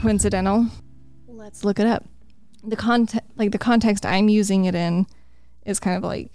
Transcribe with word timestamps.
coincidental. 0.00 0.66
Let's 1.26 1.64
look 1.64 1.78
it 1.78 1.86
up. 1.86 2.04
The 2.62 2.76
context, 2.76 3.28
like 3.36 3.52
the 3.52 3.58
context 3.58 4.04
I'm 4.04 4.28
using 4.28 4.66
it 4.66 4.74
in, 4.74 5.06
is 5.64 5.80
kind 5.80 5.96
of 5.96 6.02
like, 6.02 6.30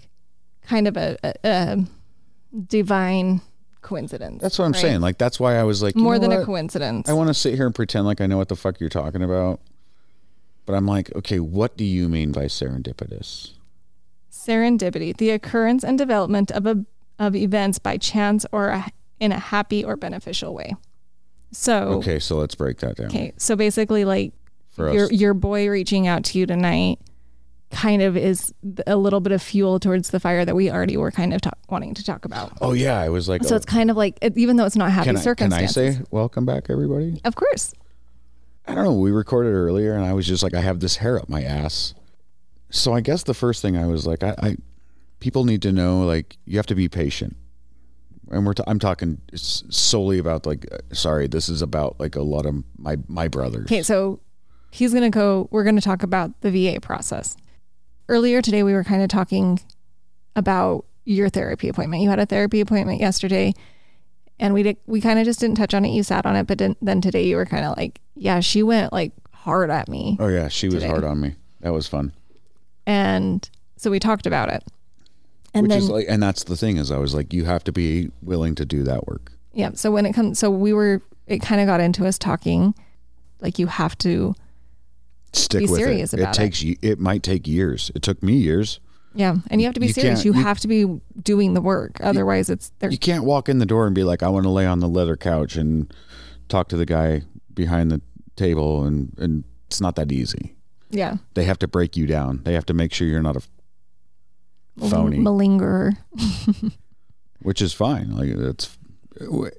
kind 0.66 0.88
of 0.88 0.96
a, 0.96 1.16
a, 1.22 1.34
a 1.44 1.84
divine 2.66 3.40
coincidence. 3.82 4.42
That's 4.42 4.58
what 4.58 4.64
I'm 4.64 4.72
right? 4.72 4.80
saying. 4.80 5.00
Like 5.00 5.18
that's 5.18 5.38
why 5.38 5.56
I 5.56 5.62
was 5.62 5.82
like 5.82 5.94
More 5.94 6.18
than 6.18 6.32
a 6.32 6.44
coincidence. 6.44 7.08
I 7.08 7.12
want 7.12 7.28
to 7.28 7.34
sit 7.34 7.54
here 7.54 7.66
and 7.66 7.74
pretend 7.74 8.04
like 8.04 8.20
I 8.20 8.26
know 8.26 8.36
what 8.36 8.48
the 8.48 8.56
fuck 8.56 8.80
you're 8.80 8.88
talking 8.88 9.22
about. 9.22 9.60
But 10.66 10.74
I'm 10.74 10.86
like, 10.86 11.14
okay, 11.14 11.38
what 11.38 11.76
do 11.76 11.84
you 11.84 12.08
mean 12.08 12.32
by 12.32 12.46
serendipitous? 12.46 13.52
Serendipity, 14.32 15.16
the 15.16 15.30
occurrence 15.30 15.84
and 15.84 15.96
development 15.96 16.50
of 16.50 16.66
a 16.66 16.84
of 17.18 17.34
events 17.34 17.78
by 17.78 17.96
chance 17.96 18.44
or 18.52 18.68
a, 18.68 18.86
in 19.20 19.32
a 19.32 19.38
happy 19.38 19.84
or 19.84 19.96
beneficial 19.96 20.52
way. 20.52 20.74
So 21.52 21.74
Okay, 21.98 22.18
so 22.18 22.36
let's 22.36 22.54
break 22.54 22.78
that 22.78 22.96
down. 22.96 23.06
okay, 23.06 23.32
so 23.36 23.56
basically, 23.56 24.04
like 24.04 24.32
For 24.70 24.92
your 24.92 25.04
us. 25.06 25.12
your 25.12 25.34
boy 25.34 25.68
reaching 25.68 26.06
out 26.06 26.24
to 26.24 26.38
you 26.38 26.46
tonight 26.46 26.98
kind 27.70 28.00
of 28.02 28.16
is 28.16 28.54
a 28.86 28.96
little 28.96 29.20
bit 29.20 29.32
of 29.32 29.42
fuel 29.42 29.80
towards 29.80 30.10
the 30.10 30.20
fire 30.20 30.44
that 30.44 30.54
we 30.54 30.70
already 30.70 30.96
were 30.96 31.10
kind 31.10 31.34
of 31.34 31.40
talk, 31.40 31.58
wanting 31.68 31.94
to 31.94 32.04
talk 32.04 32.24
about. 32.24 32.52
Oh 32.60 32.72
yeah, 32.74 32.98
I 32.98 33.08
was 33.08 33.28
like, 33.28 33.42
So 33.44 33.54
oh, 33.54 33.56
it's 33.56 33.66
kind 33.66 33.90
of 33.90 33.96
like 33.96 34.18
it- 34.22 34.36
even 34.38 34.56
though 34.56 34.66
it's 34.66 34.76
not 34.76 34.92
happy 34.92 35.06
can 35.06 35.16
I, 35.16 35.34
can 35.34 35.52
I 35.52 35.66
say 35.66 35.98
welcome 36.10 36.46
back, 36.46 36.66
everybody? 36.70 37.20
Of 37.24 37.34
course. 37.34 37.72
I 38.68 38.74
don't 38.74 38.84
know. 38.84 38.94
We 38.94 39.10
recorded 39.12 39.50
earlier, 39.52 39.94
and 39.94 40.04
I 40.04 40.12
was 40.12 40.26
just 40.26 40.42
like, 40.42 40.52
I 40.54 40.60
have 40.60 40.80
this 40.80 40.96
hair 40.96 41.18
up 41.20 41.28
my 41.28 41.42
ass. 41.42 41.94
So 42.70 42.92
I 42.92 43.00
guess 43.00 43.22
the 43.22 43.34
first 43.34 43.62
thing 43.62 43.76
I 43.76 43.86
was 43.86 44.06
like, 44.06 44.22
I, 44.24 44.34
I 44.42 44.56
people 45.20 45.44
need 45.44 45.62
to 45.62 45.72
know, 45.72 46.00
like, 46.04 46.36
you 46.46 46.56
have 46.58 46.66
to 46.66 46.74
be 46.74 46.88
patient. 46.88 47.36
And 48.30 48.44
we're, 48.44 48.54
t- 48.54 48.64
I'm 48.66 48.78
talking 48.78 49.20
solely 49.34 50.18
about 50.18 50.46
like, 50.46 50.66
uh, 50.72 50.78
sorry, 50.92 51.28
this 51.28 51.48
is 51.48 51.62
about 51.62 52.00
like 52.00 52.16
a 52.16 52.22
lot 52.22 52.46
of 52.46 52.62
my 52.76 52.96
my 53.06 53.28
brothers. 53.28 53.66
Okay, 53.66 53.82
so 53.82 54.20
he's 54.70 54.92
going 54.92 55.04
to 55.04 55.16
go 55.16 55.48
we're 55.50 55.64
going 55.64 55.76
to 55.76 55.82
talk 55.82 56.02
about 56.02 56.40
the 56.40 56.50
VA 56.50 56.80
process. 56.80 57.36
Earlier 58.08 58.42
today 58.42 58.62
we 58.62 58.72
were 58.72 58.84
kind 58.84 59.02
of 59.02 59.08
talking 59.08 59.60
about 60.34 60.84
your 61.04 61.28
therapy 61.28 61.68
appointment. 61.68 62.02
You 62.02 62.10
had 62.10 62.18
a 62.18 62.26
therapy 62.26 62.60
appointment 62.60 63.00
yesterday 63.00 63.54
and 64.38 64.52
we 64.52 64.62
did, 64.62 64.76
we 64.86 65.00
kind 65.00 65.18
of 65.18 65.24
just 65.24 65.40
didn't 65.40 65.56
touch 65.56 65.72
on 65.72 65.84
it. 65.84 65.90
You 65.90 66.02
sat 66.02 66.26
on 66.26 66.36
it, 66.36 66.46
but 66.46 66.58
then, 66.58 66.76
then 66.82 67.00
today 67.00 67.24
you 67.24 67.36
were 67.36 67.46
kind 67.46 67.64
of 67.64 67.76
like, 67.76 68.00
yeah, 68.14 68.40
she 68.40 68.62
went 68.62 68.92
like 68.92 69.12
hard 69.32 69.70
at 69.70 69.88
me. 69.88 70.16
Oh 70.20 70.28
yeah, 70.28 70.48
she 70.48 70.68
was 70.68 70.84
hard 70.84 71.04
on 71.04 71.20
me. 71.20 71.36
That 71.60 71.72
was 71.72 71.88
fun. 71.88 72.12
And 72.86 73.48
so 73.76 73.90
we 73.90 73.98
talked 73.98 74.26
about 74.26 74.50
it. 74.50 74.62
And 75.56 75.62
Which 75.64 75.70
then 75.70 75.78
is 75.78 75.90
like, 75.90 76.06
and 76.08 76.22
that's 76.22 76.44
the 76.44 76.56
thing 76.56 76.76
is, 76.76 76.90
I 76.90 76.98
was 76.98 77.14
like, 77.14 77.32
you 77.32 77.44
have 77.44 77.64
to 77.64 77.72
be 77.72 78.10
willing 78.22 78.54
to 78.56 78.64
do 78.64 78.82
that 78.84 79.06
work. 79.06 79.32
Yeah. 79.52 79.70
So 79.74 79.90
when 79.90 80.04
it 80.06 80.12
comes, 80.12 80.38
so 80.38 80.50
we 80.50 80.72
were, 80.72 81.00
it 81.26 81.38
kind 81.40 81.60
of 81.60 81.66
got 81.66 81.80
into 81.80 82.06
us 82.06 82.18
talking, 82.18 82.74
like 83.40 83.58
you 83.58 83.66
have 83.66 83.96
to, 83.98 84.34
Stick 85.32 85.60
Be 85.60 85.66
with 85.66 85.80
serious 85.80 86.14
it. 86.14 86.20
about 86.20 86.34
it 86.34 86.38
it. 86.40 86.42
takes 86.44 86.62
you. 86.62 86.76
It 86.80 86.98
might 86.98 87.22
take 87.22 87.46
years. 87.46 87.90
It 87.94 88.00
took 88.02 88.22
me 88.22 88.34
years. 88.36 88.80
yeah, 89.14 89.36
and 89.50 89.60
you 89.60 89.66
have 89.66 89.74
to 89.74 89.80
be 89.80 89.88
You 89.88 89.92
serious. 89.92 90.24
You, 90.24 90.32
you- 90.32 90.40
have 90.42 90.60
to 90.60 90.68
be 90.68 90.86
doing 91.22 91.52
the 91.52 91.60
work. 91.60 91.98
Otherwise, 92.00 92.48
it's 92.48 92.72
there. 92.78 92.90
You 92.90 92.96
can't 92.96 93.24
walk 93.24 93.48
in 93.50 93.58
the 93.58 93.66
door 93.66 93.84
and 93.86 93.94
be 93.94 94.02
like, 94.04 94.22
I 94.22 94.28
want 94.28 94.44
to 94.44 94.50
lay 94.50 94.64
on 94.66 94.80
the 94.80 94.88
leather 94.88 95.16
couch 95.16 95.56
and 95.56 95.92
talk 96.48 96.68
to 96.68 96.76
the 96.78 96.86
guy 96.86 97.22
behind 97.52 97.90
the 97.90 98.00
table, 98.36 98.84
and 98.84 99.12
and 99.18 99.44
it's 99.66 99.80
not 99.80 99.96
that 99.96 100.10
easy. 100.10 100.54
Yeah. 100.88 101.16
They 101.34 101.44
have 101.44 101.58
to 101.58 101.68
break 101.68 101.96
you 101.98 102.06
down. 102.06 102.40
They 102.44 102.54
have 102.54 102.64
to 102.66 102.74
make 102.74 102.94
sure 102.94 103.06
you're 103.06 103.20
not 103.20 103.36
a 103.36 103.42
phony, 104.78 105.18
Malingerer. 105.18 105.96
which 107.42 107.62
is 107.62 107.72
fine. 107.72 108.16
Like 108.16 108.28
it's, 108.28 108.76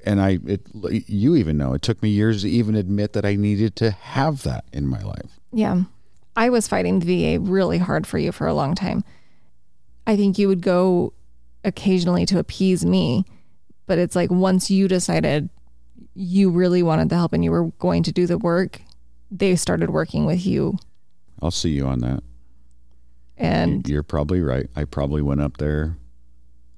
and 0.06 0.22
I, 0.22 0.40
it, 0.46 0.68
you 1.08 1.36
even 1.36 1.58
know 1.58 1.74
it 1.74 1.82
took 1.82 2.02
me 2.02 2.10
years 2.10 2.42
to 2.44 2.50
even 2.50 2.76
admit 2.76 3.14
that 3.14 3.26
I 3.26 3.36
needed 3.36 3.76
to 3.78 3.92
have 3.92 4.44
that 4.44 4.66
in 4.72 4.88
my 4.88 5.02
life. 5.02 5.40
Yeah. 5.52 5.84
I 6.36 6.50
was 6.50 6.68
fighting 6.68 7.00
the 7.00 7.38
VA 7.38 7.40
really 7.40 7.80
hard 7.80 8.06
for 8.06 8.20
you 8.20 8.32
for 8.32 8.46
a 8.46 8.54
long 8.54 8.76
time. 8.76 9.04
I 10.06 10.16
think 10.16 10.38
you 10.38 10.48
would 10.48 10.62
go 10.62 11.14
occasionally 11.64 12.26
to 12.28 12.40
appease 12.40 12.86
me, 12.86 13.26
but 13.88 13.98
it's 13.98 14.16
like 14.16 14.30
once 14.30 14.70
you 14.70 14.88
decided 14.88 15.50
you 16.14 16.50
really 16.50 16.84
wanted 16.84 17.10
the 17.10 17.16
help 17.16 17.34
and 17.34 17.44
you 17.44 17.52
were 17.52 17.66
going 17.80 18.04
to 18.04 18.12
do 18.12 18.28
the 18.28 18.38
work, 18.38 18.82
they 19.32 19.56
started 19.56 19.90
working 19.90 20.26
with 20.26 20.46
you. 20.46 20.78
I'll 21.42 21.52
see 21.52 21.70
you 21.70 21.86
on 21.88 22.00
that. 22.00 22.24
And 23.38 23.88
You're 23.88 24.04
probably 24.04 24.42
right. 24.42 24.68
I 24.76 24.84
probably 24.86 25.22
went 25.22 25.42
up 25.42 25.58
there 25.58 25.98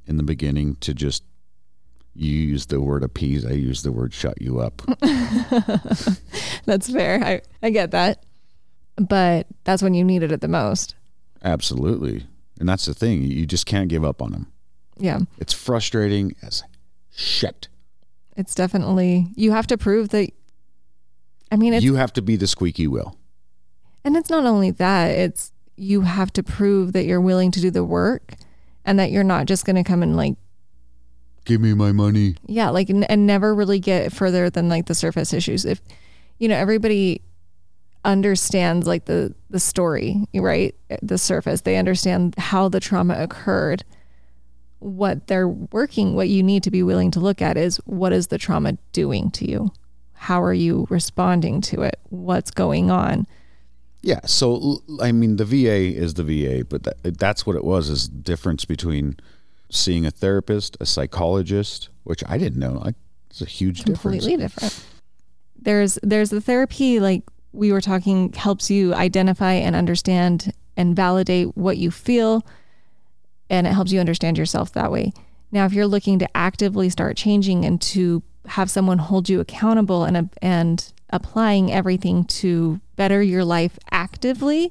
in 0.06 0.18
the 0.18 0.24
beginning 0.24 0.76
to 0.78 0.94
just 0.94 1.24
you 2.16 2.32
used 2.34 2.70
the 2.70 2.82
word 2.82 3.04
appease. 3.04 3.46
I 3.46 3.52
used 3.52 3.86
the 3.86 3.92
word 3.94 4.14
shut 4.14 4.42
you 4.42 4.60
up. 4.60 4.82
that's 6.66 6.92
fair. 6.92 7.24
I, 7.24 7.42
I 7.64 7.70
get 7.70 7.92
that. 7.92 8.26
But 8.98 9.48
that's 9.64 9.82
when 9.82 9.94
you 9.94 10.04
needed 10.04 10.32
it 10.32 10.36
at 10.36 10.42
the 10.42 10.48
most. 10.48 10.96
Absolutely. 11.44 12.26
And 12.60 12.68
that's 12.68 12.86
the 12.86 12.94
thing. 12.94 13.22
You 13.24 13.46
just 13.46 13.66
can't 13.66 13.88
give 13.88 14.04
up 14.04 14.22
on 14.22 14.32
them. 14.32 14.52
Yeah. 14.98 15.20
It's 15.38 15.54
frustrating 15.54 16.36
as 16.42 16.64
shit. 17.16 17.70
It's 18.36 18.54
definitely, 18.54 19.28
you 19.36 19.52
have 19.54 19.68
to 19.68 19.78
prove 19.78 20.10
that. 20.10 20.32
I 21.52 21.56
mean, 21.56 21.74
it's, 21.74 21.84
You 21.86 21.96
have 21.96 22.12
to 22.14 22.22
be 22.22 22.36
the 22.36 22.48
squeaky 22.48 22.88
wheel. 22.88 23.18
and 24.04 24.18
it's 24.18 24.30
not 24.30 24.46
only 24.46 24.72
that, 24.72 25.12
it's 25.12 25.52
you 25.80 26.02
have 26.02 26.32
to 26.34 26.44
prove 26.44 26.94
that 26.94 27.06
you're 27.06 27.22
willing 27.22 27.52
to 27.52 27.62
do 27.62 27.72
the 27.72 27.84
work 27.84 28.34
and 28.86 29.00
that 29.00 29.12
you're 29.12 29.24
not 29.24 29.46
just 29.46 29.66
going 29.66 29.76
to 29.76 29.84
come 29.84 30.04
and 30.04 30.16
like, 30.18 30.36
Give 31.46 31.62
me 31.62 31.74
my 31.74 31.92
money. 31.92 32.36
yeah, 32.46 32.70
like, 32.70 32.90
n- 32.90 33.04
and 33.06 33.26
never 33.26 33.56
really 33.56 33.80
get 33.80 34.12
further 34.14 34.50
than 34.50 34.70
like 34.70 34.86
the 34.86 34.94
surface 34.94 35.34
issues. 35.34 35.66
If, 35.66 35.82
you 36.38 36.48
know, 36.48 36.56
everybody 36.56 37.22
understands 38.06 38.86
like 38.88 39.06
the, 39.06 39.34
the 39.50 39.60
story, 39.60 40.24
right? 40.34 40.76
The 41.02 41.18
surface, 41.18 41.62
they 41.62 41.78
understand 41.78 42.36
how 42.38 42.70
the 42.70 42.80
trauma 42.80 43.16
occurred. 43.22 43.84
What 44.80 45.28
they're 45.28 45.48
working, 45.48 46.14
what 46.16 46.30
you 46.30 46.44
need 46.44 46.64
to 46.64 46.72
be 46.72 46.84
willing 46.84 47.12
to 47.12 47.20
look 47.20 47.42
at 47.42 47.58
is 47.58 47.78
what 47.86 48.14
is 48.14 48.28
the 48.28 48.38
trauma 48.38 48.74
doing 48.94 49.32
to 49.32 49.50
you? 49.50 49.72
How 50.14 50.42
are 50.44 50.54
you 50.54 50.86
responding 50.90 51.62
to 51.62 51.82
it? 51.82 52.00
What's 52.10 52.52
going 52.52 52.92
on? 52.92 53.28
Yeah. 54.02 54.22
So, 54.26 54.82
I 55.02 55.12
mean, 55.12 55.36
the 55.36 55.46
VA 55.46 55.96
is 55.96 56.14
the 56.14 56.24
VA, 56.24 56.64
but 56.64 56.84
that, 56.84 57.18
that's 57.18 57.46
what 57.46 57.56
it 57.56 57.64
was 57.64 57.90
is 57.90 58.08
difference 58.08 58.66
between 58.66 59.18
seeing 59.70 60.06
a 60.06 60.12
therapist, 60.12 60.78
a 60.80 60.86
psychologist, 60.86 61.90
which 62.04 62.24
I 62.28 62.38
didn't 62.38 62.60
know. 62.60 62.82
I, 62.84 62.94
it's 63.30 63.42
a 63.42 63.46
huge 63.46 63.80
difference. 63.80 64.02
completely 64.02 64.38
different. 64.38 64.86
There's 65.62 66.00
there's 66.02 66.30
the 66.30 66.42
therapy 66.42 67.00
like 67.00 67.24
we 67.52 67.72
were 67.72 67.82
talking 67.82 68.32
helps 68.34 68.72
you 68.72 68.94
identify 68.94 69.54
and 69.54 69.76
understand 69.76 70.54
and 70.78 70.96
validate 70.96 71.56
what 71.58 71.78
you 71.78 71.92
feel 71.92 72.46
and 73.50 73.68
it 73.68 73.74
helps 73.74 73.92
you 73.92 74.00
understand 74.00 74.38
yourself 74.38 74.72
that 74.74 74.92
way. 74.92 75.12
Now 75.52 75.66
if 75.66 75.74
you're 75.74 75.88
looking 75.88 76.20
to 76.20 76.38
actively 76.38 76.90
start 76.90 77.18
changing 77.18 77.66
and 77.66 77.82
to 77.82 78.24
have 78.48 78.70
someone 78.70 78.98
hold 78.98 79.30
you 79.30 79.40
accountable 79.40 80.06
and 80.06 80.30
and 80.42 80.94
applying 81.10 81.72
everything 81.72 82.24
to 82.24 82.80
better 83.00 83.24
your 83.24 83.46
life 83.46 83.80
actively, 83.92 84.70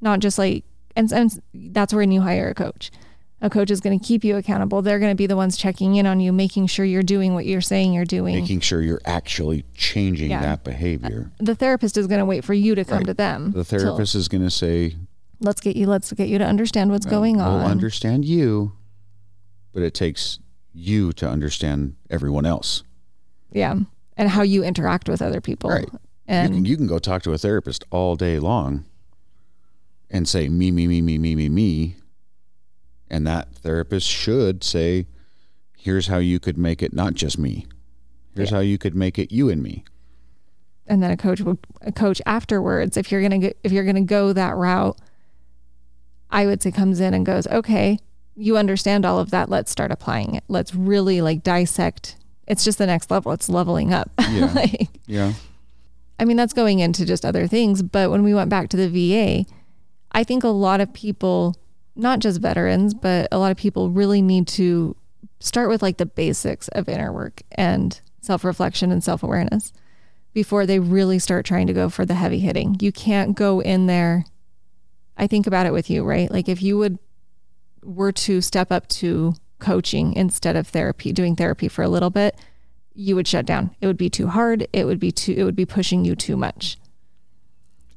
not 0.00 0.20
just 0.20 0.38
like 0.38 0.64
and, 0.96 1.10
and 1.12 1.42
that's 1.52 1.92
when 1.92 2.12
you 2.12 2.20
hire 2.20 2.48
a 2.48 2.54
coach. 2.54 2.92
A 3.40 3.50
coach 3.50 3.68
is 3.72 3.80
going 3.80 3.98
to 3.98 4.02
keep 4.06 4.22
you 4.24 4.36
accountable. 4.36 4.80
They're 4.80 5.00
going 5.00 5.10
to 5.10 5.16
be 5.16 5.26
the 5.26 5.36
ones 5.36 5.56
checking 5.56 5.96
in 5.96 6.06
on 6.06 6.20
you, 6.20 6.32
making 6.32 6.68
sure 6.68 6.84
you're 6.86 7.02
doing 7.02 7.34
what 7.34 7.44
you're 7.46 7.60
saying 7.60 7.92
you're 7.92 8.04
doing. 8.04 8.36
Making 8.36 8.60
sure 8.60 8.80
you're 8.80 9.00
actually 9.04 9.64
changing 9.74 10.30
Yeah. 10.30 10.40
that 10.40 10.62
behavior. 10.62 11.32
Uh, 11.40 11.44
the 11.44 11.54
therapist 11.56 11.98
is 11.98 12.06
going 12.06 12.20
to 12.20 12.24
wait 12.24 12.44
for 12.44 12.54
you 12.54 12.76
to 12.76 12.84
come 12.84 12.98
Right. 12.98 13.06
to 13.08 13.14
them. 13.14 13.50
The 13.50 13.64
till, 13.64 13.80
therapist 13.80 14.14
is 14.14 14.28
going 14.28 14.44
to 14.44 14.50
say, 14.50 14.94
let's 15.40 15.60
get 15.60 15.74
you. 15.76 15.86
Let's 15.88 16.12
get 16.12 16.28
you 16.28 16.38
to 16.38 16.46
understand 16.46 16.92
what's 16.92 17.06
going 17.06 17.36
We'll 17.38 17.46
on. 17.46 17.70
understand 17.70 18.24
you, 18.24 18.72
but 19.72 19.82
it 19.82 19.94
takes 19.94 20.38
you 20.72 21.12
to 21.14 21.28
understand 21.28 21.96
everyone 22.08 22.46
else. 22.46 22.84
yeah, 23.50 23.74
and 24.16 24.28
how 24.30 24.42
you 24.42 24.62
interact 24.62 25.08
with 25.08 25.20
other 25.20 25.40
people. 25.40 25.70
Right. 25.70 25.88
You 26.26 26.34
And 26.34 26.54
can, 26.54 26.64
you 26.64 26.76
can 26.76 26.86
go 26.86 26.98
talk 26.98 27.22
to 27.24 27.32
a 27.32 27.38
therapist 27.38 27.84
all 27.90 28.16
day 28.16 28.38
long 28.38 28.84
and 30.10 30.26
say 30.28 30.48
me, 30.48 30.70
me, 30.70 30.86
me, 30.86 31.00
me, 31.02 31.18
me, 31.18 31.34
me, 31.36 31.48
me. 31.48 31.96
And 33.10 33.26
that 33.26 33.54
therapist 33.54 34.06
should 34.08 34.64
say, 34.64 35.06
here's 35.76 36.06
how 36.06 36.18
you 36.18 36.40
could 36.40 36.56
make 36.56 36.82
it 36.82 36.92
not 36.94 37.14
just 37.14 37.38
me. 37.38 37.66
Here's 38.34 38.50
how 38.50 38.60
you 38.60 38.78
could 38.78 38.96
make 38.96 39.18
it 39.18 39.30
you 39.30 39.48
and 39.48 39.62
me. 39.62 39.84
and 40.86 41.02
then 41.02 41.10
a 41.10 41.16
coach 41.16 41.40
would 41.40 41.58
a 41.82 41.92
coach 41.92 42.20
afterwards. 42.26 42.96
If 42.96 43.12
you're 43.12 43.22
gonna 43.22 43.38
get, 43.38 43.58
if 43.62 43.70
you're 43.70 43.84
gonna 43.84 44.00
go 44.00 44.32
that 44.32 44.56
route, 44.56 44.98
I 46.30 46.46
would 46.46 46.60
say 46.62 46.72
comes 46.72 46.98
in 47.00 47.14
and 47.14 47.24
goes, 47.24 47.46
okay, 47.46 47.98
you 48.34 48.56
understand 48.56 49.04
all 49.04 49.18
of 49.20 49.30
that. 49.30 49.48
Let's 49.48 49.70
start 49.70 49.92
applying 49.92 50.34
it. 50.34 50.42
Let's 50.48 50.74
really 50.74 51.20
like 51.20 51.42
dissect. 51.44 52.16
It's 52.48 52.64
just 52.64 52.78
the 52.78 52.86
next 52.86 53.10
level. 53.10 53.30
It's 53.32 53.48
leveling 53.48 53.92
up. 53.92 54.10
Yeah. 54.30 54.52
like, 54.52 54.88
Yeah. 55.06 55.32
I 56.18 56.24
mean, 56.24 56.36
that's 56.36 56.52
going 56.52 56.78
into 56.78 57.04
just 57.04 57.24
other 57.24 57.46
things. 57.46 57.82
But 57.82 58.10
when 58.10 58.22
we 58.22 58.34
went 58.34 58.50
back 58.50 58.68
to 58.70 58.76
the 58.76 58.88
VA, 58.88 59.50
I 60.12 60.24
think 60.24 60.44
a 60.44 60.48
lot 60.48 60.80
of 60.80 60.92
people, 60.92 61.56
not 61.96 62.20
just 62.20 62.40
veterans, 62.40 62.94
but 62.94 63.28
a 63.32 63.38
lot 63.38 63.50
of 63.50 63.56
people 63.56 63.90
really 63.90 64.22
need 64.22 64.46
to 64.48 64.96
start 65.40 65.68
with 65.68 65.82
like 65.82 65.98
the 65.98 66.06
basics 66.06 66.68
of 66.68 66.88
inner 66.88 67.12
work 67.12 67.42
and 67.52 68.00
self-reflection 68.20 68.90
and 68.90 69.04
self-awareness 69.04 69.72
before 70.32 70.66
they 70.66 70.78
really 70.78 71.18
start 71.18 71.44
trying 71.44 71.66
to 71.66 71.72
go 71.72 71.88
for 71.88 72.06
the 72.06 72.14
heavy 72.14 72.40
hitting. 72.40 72.76
You 72.80 72.92
can't 72.92 73.36
go 73.36 73.60
in 73.60 73.86
there. 73.86 74.24
I 75.16 75.26
think 75.26 75.46
about 75.46 75.66
it 75.66 75.72
with 75.72 75.90
you, 75.90 76.04
right? 76.04 76.30
Like 76.30 76.48
if 76.48 76.62
you 76.62 76.78
would 76.78 76.98
were 77.82 78.12
to 78.12 78.40
step 78.40 78.72
up 78.72 78.88
to 78.88 79.34
coaching 79.58 80.14
instead 80.14 80.56
of 80.56 80.68
therapy, 80.68 81.12
doing 81.12 81.36
therapy 81.36 81.68
for 81.68 81.82
a 81.82 81.88
little 81.88 82.10
bit, 82.10 82.36
you 82.94 83.14
would 83.16 83.26
shut 83.26 83.44
down. 83.46 83.70
It 83.80 83.86
would 83.86 83.96
be 83.96 84.08
too 84.10 84.28
hard. 84.28 84.66
It 84.72 84.84
would 84.86 85.00
be 85.00 85.10
too 85.12 85.32
it 85.36 85.44
would 85.44 85.56
be 85.56 85.66
pushing 85.66 86.04
you 86.04 86.14
too 86.14 86.36
much. 86.36 86.76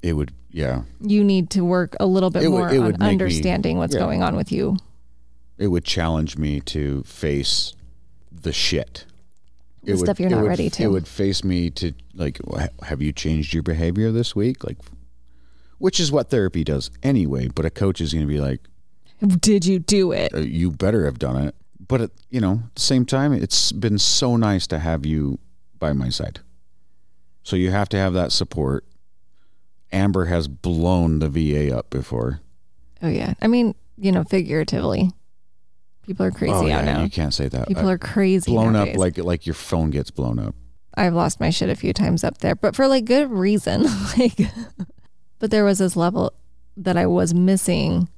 It 0.01 0.13
would, 0.13 0.31
yeah. 0.51 0.83
You 1.01 1.23
need 1.23 1.49
to 1.51 1.61
work 1.65 1.95
a 1.99 2.05
little 2.05 2.29
bit 2.29 2.43
It 2.43 2.49
would- 2.49 2.57
more 2.57 2.69
it 2.69 2.77
on 2.77 2.85
would 2.85 2.99
make 2.99 3.07
me- 3.07 3.13
understanding 3.13 3.77
what's 3.77 3.93
yeah. 3.95 3.99
going 4.01 4.21
on 4.23 4.35
with 4.35 4.51
you. 4.51 4.77
It 5.57 5.67
would 5.67 5.83
challenge 5.85 6.37
me 6.37 6.59
to 6.61 7.03
face 7.03 7.73
the 8.31 8.53
shit. 8.53 9.05
The 9.83 9.91
It 9.91 9.95
would- 9.95 10.05
stuff 10.05 10.19
you're 10.19 10.29
not 10.29 10.41
would- 10.43 10.49
ready 10.49 10.69
to. 10.69 10.83
It 10.83 10.91
would 10.91 11.07
face 11.07 11.43
me 11.43 11.69
to 11.71 11.93
like, 12.13 12.39
have 12.83 13.01
you 13.01 13.11
changed 13.11 13.53
your 13.53 13.63
behavior 13.63 14.11
this 14.11 14.35
week? 14.35 14.63
Like, 14.63 14.77
which 15.79 15.99
is 15.99 16.11
what 16.11 16.29
therapy 16.29 16.63
does 16.63 16.89
anyway. 17.03 17.49
But 17.53 17.65
a 17.65 17.69
coach 17.69 17.99
is 18.01 18.13
going 18.13 18.25
to 18.27 18.31
be 18.31 18.39
like, 18.39 18.61
Did 19.39 19.65
you 19.65 19.79
do 19.79 20.11
it? 20.11 20.33
uh, 20.33 20.39
you 20.39 20.71
better 20.71 21.05
have 21.05 21.17
done 21.19 21.37
it. 21.47 21.55
But 21.87 22.01
at, 22.01 22.11
you 22.29 22.41
know, 22.41 22.63
at 22.67 22.75
the 22.75 22.81
same 22.81 23.05
time, 23.05 23.31
it's 23.33 23.71
been 23.71 23.97
so 23.97 24.35
nice 24.35 24.67
to 24.67 24.79
have 24.79 25.05
you 25.05 25.39
by 25.79 25.93
my 25.93 26.09
side. 26.09 26.39
So 27.43 27.55
you 27.55 27.71
have 27.71 27.87
to 27.89 27.97
have 27.97 28.13
that 28.13 28.31
support. 28.31 28.83
Amber 29.91 30.25
has 30.25 30.47
blown 30.49 31.19
the 31.19 31.29
VA 31.29 31.75
up 31.75 31.89
before. 31.89 32.41
Oh 33.01 33.07
yeah. 33.07 33.35
I 33.41 33.47
mean, 33.47 33.73
you 33.97 34.11
know, 34.11 34.23
figuratively. 34.25 35.11
People 36.05 36.25
are 36.25 36.31
crazy 36.31 36.53
oh, 36.53 36.61
out 36.61 36.67
yeah, 36.67 36.81
now. 36.83 37.03
you 37.03 37.09
can't 37.09 37.33
say 37.33 37.47
that. 37.49 37.67
People 37.67 37.87
Uh, 37.87 37.91
are 37.93 37.97
crazy. 37.97 38.51
blown 38.51 38.73
nowadays. 38.73 38.95
up 38.95 38.99
like 38.99 39.17
like 39.17 39.45
your 39.45 39.53
phone 39.53 39.89
gets 39.89 40.11
blown 40.11 40.39
up. 40.39 40.55
I've 40.95 41.13
lost 41.13 41.39
my 41.39 41.49
shit 41.51 41.69
a 41.69 41.75
few 41.75 41.93
times 41.93 42.23
up 42.23 42.39
there, 42.39 42.55
but 42.55 42.75
for 42.75 42.87
like 42.87 43.05
good 43.05 43.31
reason. 43.31 43.83
like 44.17 44.37
but 45.39 45.51
there 45.51 45.63
was 45.63 45.79
this 45.79 45.95
level 45.95 46.33
that 46.75 46.97
I 46.97 47.05
was 47.05 47.33
missing 47.33 48.09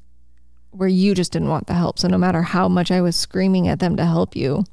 where 0.72 0.90
you 0.90 1.16
just 1.16 1.32
didn't 1.32 1.50
want 1.50 1.68
the 1.68 1.74
help. 1.74 2.00
So 2.00 2.08
no 2.08 2.18
matter 2.18 2.42
how 2.42 2.68
much 2.68 2.92
I 2.92 3.02
was 3.02 3.16
screaming 3.16 3.68
at 3.68 3.80
them 3.80 3.96
to 3.98 4.06
help 4.06 4.36
you, 4.36 4.64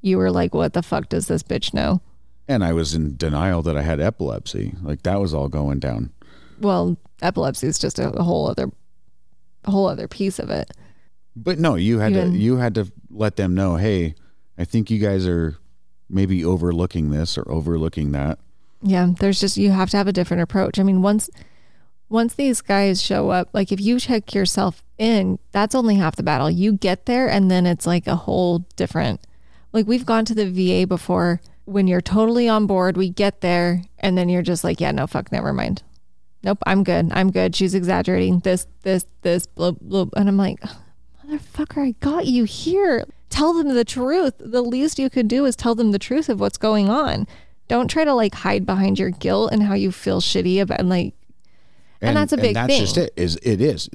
you 0.00 0.18
were 0.18 0.30
like, 0.30 0.54
What 0.54 0.72
the 0.72 0.82
fuck 0.82 1.08
does 1.08 1.26
this 1.28 1.42
bitch 1.42 1.72
know? 1.72 2.00
And 2.48 2.64
I 2.64 2.72
was 2.72 2.94
in 2.94 3.16
denial 3.16 3.62
that 3.62 3.76
I 3.76 3.82
had 3.82 4.00
epilepsy. 4.00 4.74
Like 4.82 5.02
that 5.02 5.20
was 5.20 5.32
all 5.32 5.48
going 5.48 5.78
down. 5.78 6.12
Well, 6.60 6.96
epilepsy 7.22 7.66
is 7.68 7.78
just 7.78 7.98
a, 7.98 8.10
whole 8.10 8.48
other 8.48 8.70
a 9.64 9.70
whole 9.70 9.86
other 9.86 10.08
piece 10.08 10.38
of 10.38 10.50
it. 10.50 10.70
But 11.34 11.58
no, 11.58 11.76
you 11.76 12.00
had 12.00 12.12
Even- 12.12 12.32
to 12.32 12.38
you 12.38 12.56
had 12.56 12.74
to 12.74 12.92
let 13.10 13.36
them 13.36 13.54
know, 13.54 13.76
hey, 13.76 14.14
I 14.58 14.64
think 14.64 14.90
you 14.90 14.98
guys 14.98 15.26
are 15.26 15.56
maybe 16.10 16.44
overlooking 16.44 17.10
this 17.10 17.38
or 17.38 17.50
overlooking 17.50 18.12
that. 18.12 18.38
Yeah, 18.82 19.12
there's 19.18 19.40
just 19.40 19.56
you 19.56 19.70
have 19.70 19.90
to 19.90 19.96
have 19.96 20.08
a 20.08 20.12
different 20.12 20.42
approach. 20.42 20.78
I 20.78 20.82
mean, 20.82 21.00
once 21.02 21.30
once 22.12 22.34
these 22.34 22.60
guys 22.60 23.02
show 23.02 23.30
up, 23.30 23.48
like 23.52 23.72
if 23.72 23.80
you 23.80 23.98
check 23.98 24.34
yourself 24.34 24.84
in, 24.98 25.38
that's 25.50 25.74
only 25.74 25.96
half 25.96 26.14
the 26.14 26.22
battle. 26.22 26.50
You 26.50 26.74
get 26.74 27.06
there 27.06 27.28
and 27.28 27.50
then 27.50 27.66
it's 27.66 27.86
like 27.86 28.06
a 28.06 28.16
whole 28.16 28.60
different 28.76 29.20
like 29.72 29.86
we've 29.86 30.06
gone 30.06 30.24
to 30.26 30.34
the 30.34 30.50
VA 30.50 30.86
before 30.86 31.40
when 31.64 31.86
you're 31.86 32.00
totally 32.00 32.48
on 32.48 32.66
board, 32.66 32.96
we 32.96 33.08
get 33.08 33.40
there 33.40 33.82
and 33.98 34.18
then 34.18 34.28
you're 34.28 34.42
just 34.42 34.64
like, 34.64 34.80
yeah, 34.80 34.90
no 34.90 35.06
fuck, 35.06 35.32
never 35.32 35.52
mind. 35.52 35.82
Nope, 36.42 36.58
I'm 36.66 36.82
good. 36.82 37.10
I'm 37.12 37.30
good. 37.30 37.54
She's 37.54 37.74
exaggerating. 37.74 38.40
This, 38.40 38.66
this, 38.82 39.06
this, 39.22 39.46
blah, 39.46 39.70
blah. 39.70 40.06
And 40.16 40.28
I'm 40.28 40.36
like, 40.36 40.60
motherfucker, 41.24 41.86
I 41.86 41.90
got 42.00 42.26
you 42.26 42.44
here. 42.44 43.04
Tell 43.30 43.54
them 43.54 43.74
the 43.74 43.84
truth. 43.84 44.34
The 44.38 44.62
least 44.62 44.98
you 44.98 45.08
could 45.08 45.28
do 45.28 45.44
is 45.44 45.54
tell 45.54 45.76
them 45.76 45.92
the 45.92 46.00
truth 46.00 46.28
of 46.28 46.40
what's 46.40 46.58
going 46.58 46.88
on. 46.88 47.28
Don't 47.68 47.88
try 47.88 48.04
to 48.04 48.12
like 48.12 48.34
hide 48.34 48.66
behind 48.66 48.98
your 48.98 49.10
guilt 49.10 49.52
and 49.52 49.62
how 49.62 49.74
you 49.74 49.92
feel 49.92 50.20
shitty 50.20 50.60
about 50.60 50.80
and 50.80 50.88
like 50.88 51.14
And 52.02 52.16
that's 52.16 52.32
a 52.32 52.36
big 52.36 52.54
that's 52.54 52.66
thing. 52.72 52.80
just 52.80 52.96
it. 52.98 53.12
Is 53.16 53.36
it 53.42 53.60
is. 53.60 53.88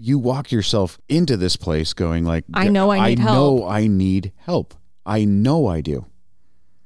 You 0.00 0.18
walk 0.18 0.52
yourself 0.52 0.98
into 1.08 1.36
this 1.36 1.56
place 1.56 1.92
going 1.92 2.24
like, 2.24 2.44
I 2.54 2.68
know 2.68 2.90
I 2.92 3.08
need 3.08 3.18
I 3.18 3.22
help. 3.22 3.34
know 3.60 3.66
I 3.66 3.86
need 3.88 4.32
help. 4.36 4.74
I 5.04 5.24
know 5.24 5.66
I 5.66 5.80
do. 5.80 6.06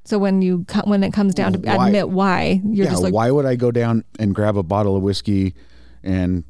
so 0.05 0.19
when 0.19 0.41
you 0.41 0.65
when 0.85 1.05
it 1.05 1.13
comes 1.13 1.35
down 1.35 1.53
to 1.53 1.59
Why? 1.59 1.87
admit 1.89 2.09
why, 2.09 2.61
you're 2.65 2.87
yeah. 2.87 2.91
just 2.91 3.03
like 3.03 3.13
why 3.13 3.31
would 3.31 3.45
I 3.45 3.57
go 3.57 3.71
down 3.71 4.05
and 4.19 4.35
grab 4.35 4.57
a 4.57 4.63
bottle 4.63 4.97
of 4.97 5.03
whiskey 5.03 5.55
and 6.03 6.45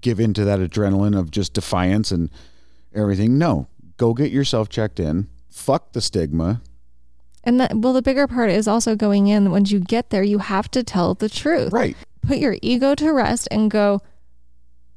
give 0.00 0.20
into 0.20 0.44
that 0.44 0.60
adrenaline 0.60 1.18
of 1.18 1.30
just 1.32 1.54
defiance 1.54 2.12
and 2.12 2.30
everything? 2.94 3.36
No. 3.38 3.66
Go 3.96 4.14
get 4.14 4.30
yourself 4.30 4.68
checked 4.68 5.00
in. 5.00 5.28
Fuck 5.50 5.92
the 5.92 6.00
stigma. 6.00 6.62
and 7.42 7.58
that 7.58 7.74
well 7.74 7.92
the 7.92 8.02
bigger 8.02 8.28
part 8.28 8.50
is 8.50 8.68
also 8.68 8.94
going 8.94 9.26
in 9.26 9.50
once 9.50 9.72
you 9.72 9.80
get 9.80 10.10
there, 10.10 10.22
you 10.22 10.38
have 10.38 10.70
to 10.70 10.84
tell 10.84 11.14
the 11.14 11.28
truth. 11.28 11.72
Right. 11.72 11.96
Put 12.22 12.38
your 12.38 12.56
ego 12.62 12.94
to 12.94 13.12
rest 13.12 13.48
and 13.50 13.70
go 13.70 14.00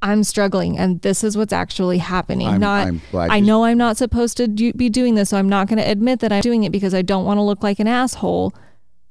I'm 0.04 0.22
struggling 0.22 0.78
and 0.78 1.00
this 1.00 1.24
is 1.24 1.34
what's 1.34 1.52
actually 1.52 1.96
happening. 1.96 2.46
I'm, 2.46 2.60
not 2.60 2.86
I'm 2.86 3.00
I 3.14 3.38
you- 3.38 3.46
know 3.46 3.64
I'm 3.64 3.78
not 3.78 3.96
supposed 3.96 4.36
to 4.36 4.46
do, 4.46 4.70
be 4.74 4.90
doing 4.90 5.14
this, 5.14 5.30
so 5.30 5.38
I'm 5.38 5.48
not 5.48 5.66
going 5.66 5.78
to 5.78 5.90
admit 5.90 6.20
that 6.20 6.30
I'm 6.30 6.42
doing 6.42 6.64
it 6.64 6.72
because 6.72 6.92
I 6.92 7.00
don't 7.00 7.24
want 7.24 7.38
to 7.38 7.42
look 7.42 7.62
like 7.62 7.80
an 7.80 7.88
asshole. 7.88 8.52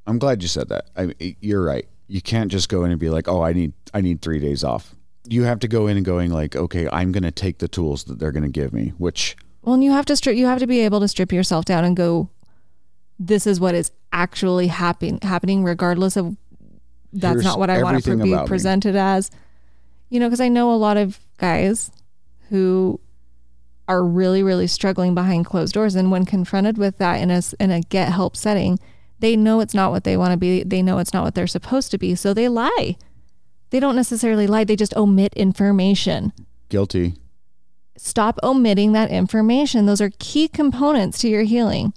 I'm 0.05 0.20
glad 0.20 0.43
you 0.43 0.48
said 0.48 0.70
that. 0.70 0.91
I, 0.96 1.15
you're 1.41 1.63
right. 1.63 1.88
You 2.08 2.22
can't 2.22 2.51
just 2.51 2.70
go 2.70 2.84
in 2.84 2.91
and 2.91 3.00
be 3.00 3.10
like, 3.10 3.27
"Oh, 3.27 3.41
I 3.41 3.53
need 3.53 3.74
I 3.93 4.01
need 4.01 4.22
3 4.22 4.38
days 4.39 4.63
off." 4.63 4.93
You 5.27 5.43
have 5.43 5.60
to 5.60 5.67
go 5.67 5.88
in 5.88 5.98
and 5.98 6.05
going 6.05 6.29
like, 6.29 6.55
"Okay, 6.55 6.88
I'm 6.91 7.12
going 7.12 7.24
to 7.24 7.32
take 7.32 7.58
the 7.58 7.67
tools 7.67 8.03
that 8.03 8.20
they're 8.20 8.34
going 8.34 8.43
to 8.43 8.50
give 8.50 8.72
me," 8.72 8.93
which 9.00 9.36
Well, 9.63 9.74
and 9.74 9.84
you 9.84 9.91
have 9.91 10.05
to 10.05 10.15
strip. 10.15 10.36
You 10.36 10.46
have 10.46 10.60
to 10.60 10.67
be 10.67 10.82
able 10.82 11.00
to 11.00 11.08
strip 11.08 11.32
yourself 11.32 11.65
down 11.65 11.84
and 11.86 11.98
go. 11.98 12.29
This 13.17 13.48
is 13.48 13.60
what 13.60 13.74
is 13.74 13.91
actually 14.12 14.67
happen, 14.67 15.20
happening, 15.22 15.63
regardless 15.63 16.17
of 16.17 16.36
that's 17.13 17.36
Here's 17.36 17.46
not 17.46 17.60
what 17.60 17.70
I 17.70 17.82
want 17.84 18.03
to 18.03 18.17
be 18.17 18.32
about 18.32 18.43
me. 18.43 18.48
presented 18.48 18.96
as. 18.96 19.32
You 20.10 20.20
know, 20.20 20.27
because 20.27 20.41
I 20.41 20.50
know 20.50 20.74
a 20.74 20.75
lot 20.75 20.98
of 20.98 21.20
guys 21.38 21.91
who 22.50 23.00
are 23.88 24.03
really, 24.03 24.43
really 24.43 24.67
struggling 24.67 25.13
behind 25.15 25.46
closed 25.46 25.74
doors, 25.74 25.96
and 25.96 26.12
when 26.12 26.25
confronted 26.25 26.77
with 26.77 26.98
that 26.98 27.20
in 27.22 27.32
a 27.32 27.41
in 27.60 27.72
a 27.72 27.82
get 27.82 28.12
help 28.12 28.36
setting, 28.36 28.79
they 29.20 29.36
know 29.36 29.60
it's 29.60 29.74
not 29.74 29.91
what 29.91 30.03
they 30.03 30.17
want 30.17 30.32
to 30.32 30.38
be. 30.38 30.63
They 30.63 30.82
know 30.82 31.00
it's 31.00 31.13
not 31.13 31.24
what 31.24 31.36
they're 31.36 31.48
supposed 31.48 31.91
to 31.91 31.98
be, 31.98 32.15
so 32.15 32.34
they 32.34 32.48
lie. 32.50 32.98
They 33.72 33.79
don't 33.79 33.96
necessarily 33.96 34.46
lie. 34.46 34.63
They 34.65 34.75
just 34.75 34.96
omit 34.96 35.34
information 35.34 36.32
guilty. 36.70 37.15
stop 37.98 38.39
omitting 38.43 38.91
that 38.93 39.10
information. 39.12 39.86
Those 39.86 40.01
are 40.01 40.12
key 40.20 40.48
components 40.48 41.17
to 41.20 41.27
your 41.29 41.43
healing. 41.43 41.93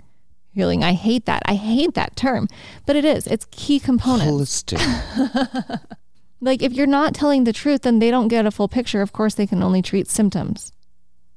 Healing, 0.56 0.82
I 0.82 0.94
hate 0.94 1.26
that. 1.26 1.42
I 1.44 1.54
hate 1.54 1.92
that 1.94 2.16
term, 2.16 2.48
but 2.86 2.96
it 2.96 3.04
is. 3.04 3.26
It's 3.26 3.46
key 3.50 3.78
component. 3.78 4.30
Holistic. 4.30 4.80
Like 6.38 6.62
if 6.62 6.74
you're 6.74 6.86
not 6.86 7.14
telling 7.14 7.44
the 7.44 7.52
truth, 7.52 7.80
then 7.82 7.98
they 7.98 8.10
don't 8.10 8.28
get 8.28 8.44
a 8.44 8.50
full 8.50 8.68
picture. 8.68 9.00
Of 9.00 9.12
course, 9.14 9.34
they 9.34 9.46
can 9.46 9.62
only 9.62 9.80
treat 9.80 10.06
symptoms. 10.06 10.70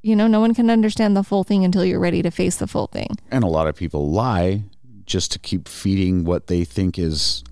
You 0.04 0.14
know, 0.14 0.28
no 0.28 0.42
one 0.42 0.54
can 0.54 0.70
understand 0.70 1.16
the 1.16 1.24
full 1.24 1.46
thing 1.46 1.64
until 1.64 1.86
you're 1.86 2.02
ready 2.02 2.22
to 2.22 2.30
face 2.32 2.58
the 2.58 2.68
full 2.68 2.88
thing. 2.88 3.08
and 3.32 3.44
a 3.46 3.48
lot 3.48 3.66
of 3.68 3.76
people 3.78 4.12
lie 4.12 4.64
just 5.06 5.32
to 5.32 5.40
keep 5.40 5.70
feeding 5.70 6.26
what 6.26 6.48
they 6.48 6.66
think 6.66 7.00
is 7.00 7.44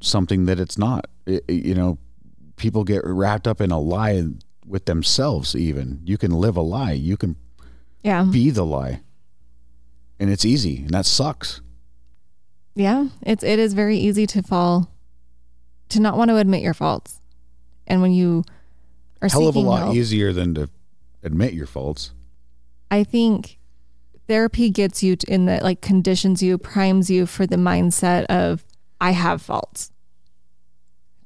something 0.00 0.46
that 0.46 0.58
it's 0.58 0.76
not. 0.76 1.06
It- 1.26 1.44
you 1.48 1.74
know, 1.76 1.98
people 2.56 2.82
get 2.82 3.02
wrapped 3.04 3.46
up 3.46 3.60
in 3.60 3.70
a 3.70 3.78
lie 3.78 4.24
with 4.66 4.86
themselves 4.86 5.54
even. 5.54 6.00
You 6.04 6.18
can 6.18 6.32
live 6.32 6.56
a 6.56 6.60
lie. 6.62 6.92
You 6.92 7.16
can 7.16 7.36
Yeah. 8.02 8.24
be 8.24 8.50
the 8.50 8.64
lie. 8.66 9.00
And 10.22 10.30
it's 10.30 10.44
easy, 10.44 10.76
and 10.82 10.90
that 10.90 11.04
sucks. 11.04 11.62
Yeah. 12.76 13.08
It's 13.22 13.42
it 13.42 13.58
is 13.58 13.74
very 13.74 13.98
easy 13.98 14.24
to 14.28 14.40
fall 14.40 14.88
to 15.88 15.98
not 15.98 16.16
want 16.16 16.28
to 16.28 16.36
admit 16.36 16.62
your 16.62 16.74
faults. 16.74 17.20
And 17.88 18.00
when 18.00 18.12
you 18.12 18.44
are 19.20 19.28
Hell 19.28 19.48
of 19.48 19.56
a 19.56 19.58
lot 19.58 19.82
help, 19.82 19.96
easier 19.96 20.32
than 20.32 20.54
to 20.54 20.70
admit 21.24 21.54
your 21.54 21.66
faults. 21.66 22.12
I 22.88 23.02
think 23.02 23.58
therapy 24.28 24.70
gets 24.70 25.02
you 25.02 25.16
in 25.26 25.46
the 25.46 25.58
like 25.60 25.80
conditions 25.80 26.40
you, 26.40 26.56
primes 26.56 27.10
you 27.10 27.26
for 27.26 27.44
the 27.44 27.56
mindset 27.56 28.26
of 28.26 28.64
I 29.00 29.10
have 29.10 29.42
faults. 29.42 29.90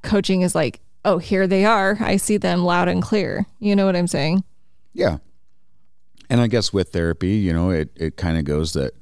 Coaching 0.01 0.41
is 0.41 0.55
like, 0.55 0.79
oh, 1.05 1.19
here 1.19 1.45
they 1.45 1.65
are. 1.65 1.99
I 2.01 2.17
see 2.17 2.37
them 2.37 2.63
loud 2.63 2.87
and 2.87 3.03
clear. 3.03 3.45
You 3.59 3.75
know 3.75 3.85
what 3.85 3.95
I'm 3.95 4.07
saying? 4.07 4.43
Yeah. 4.93 5.19
And 6.29 6.41
I 6.41 6.47
guess 6.47 6.73
with 6.73 6.89
therapy, 6.89 7.35
you 7.35 7.53
know, 7.53 7.69
it, 7.69 7.89
it 7.95 8.17
kind 8.17 8.37
of 8.37 8.43
goes 8.45 8.73
that 8.73 8.93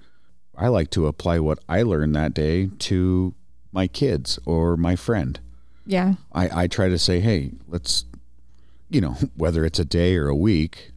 I 0.58 0.68
like 0.68 0.90
to 0.92 1.08
apply 1.08 1.40
what 1.40 1.60
I 1.68 1.82
learned 1.82 2.16
that 2.16 2.34
day 2.34 2.68
to 2.80 3.34
my 3.72 3.88
kids 3.88 4.40
or 4.46 4.78
my 4.78 4.96
friend. 4.96 5.40
Yeah. 5.86 6.16
I, 6.34 6.64
I 6.64 6.68
try 6.68 6.88
to 6.90 6.98
say, 7.00 7.20
hey, 7.20 7.52
let's, 7.68 8.06
you 8.90 9.02
know, 9.02 9.12
whether 9.36 9.66
it's 9.66 9.80
a 9.80 9.86
day 9.86 10.16
or 10.16 10.28
a 10.28 10.36
week, 10.36 10.92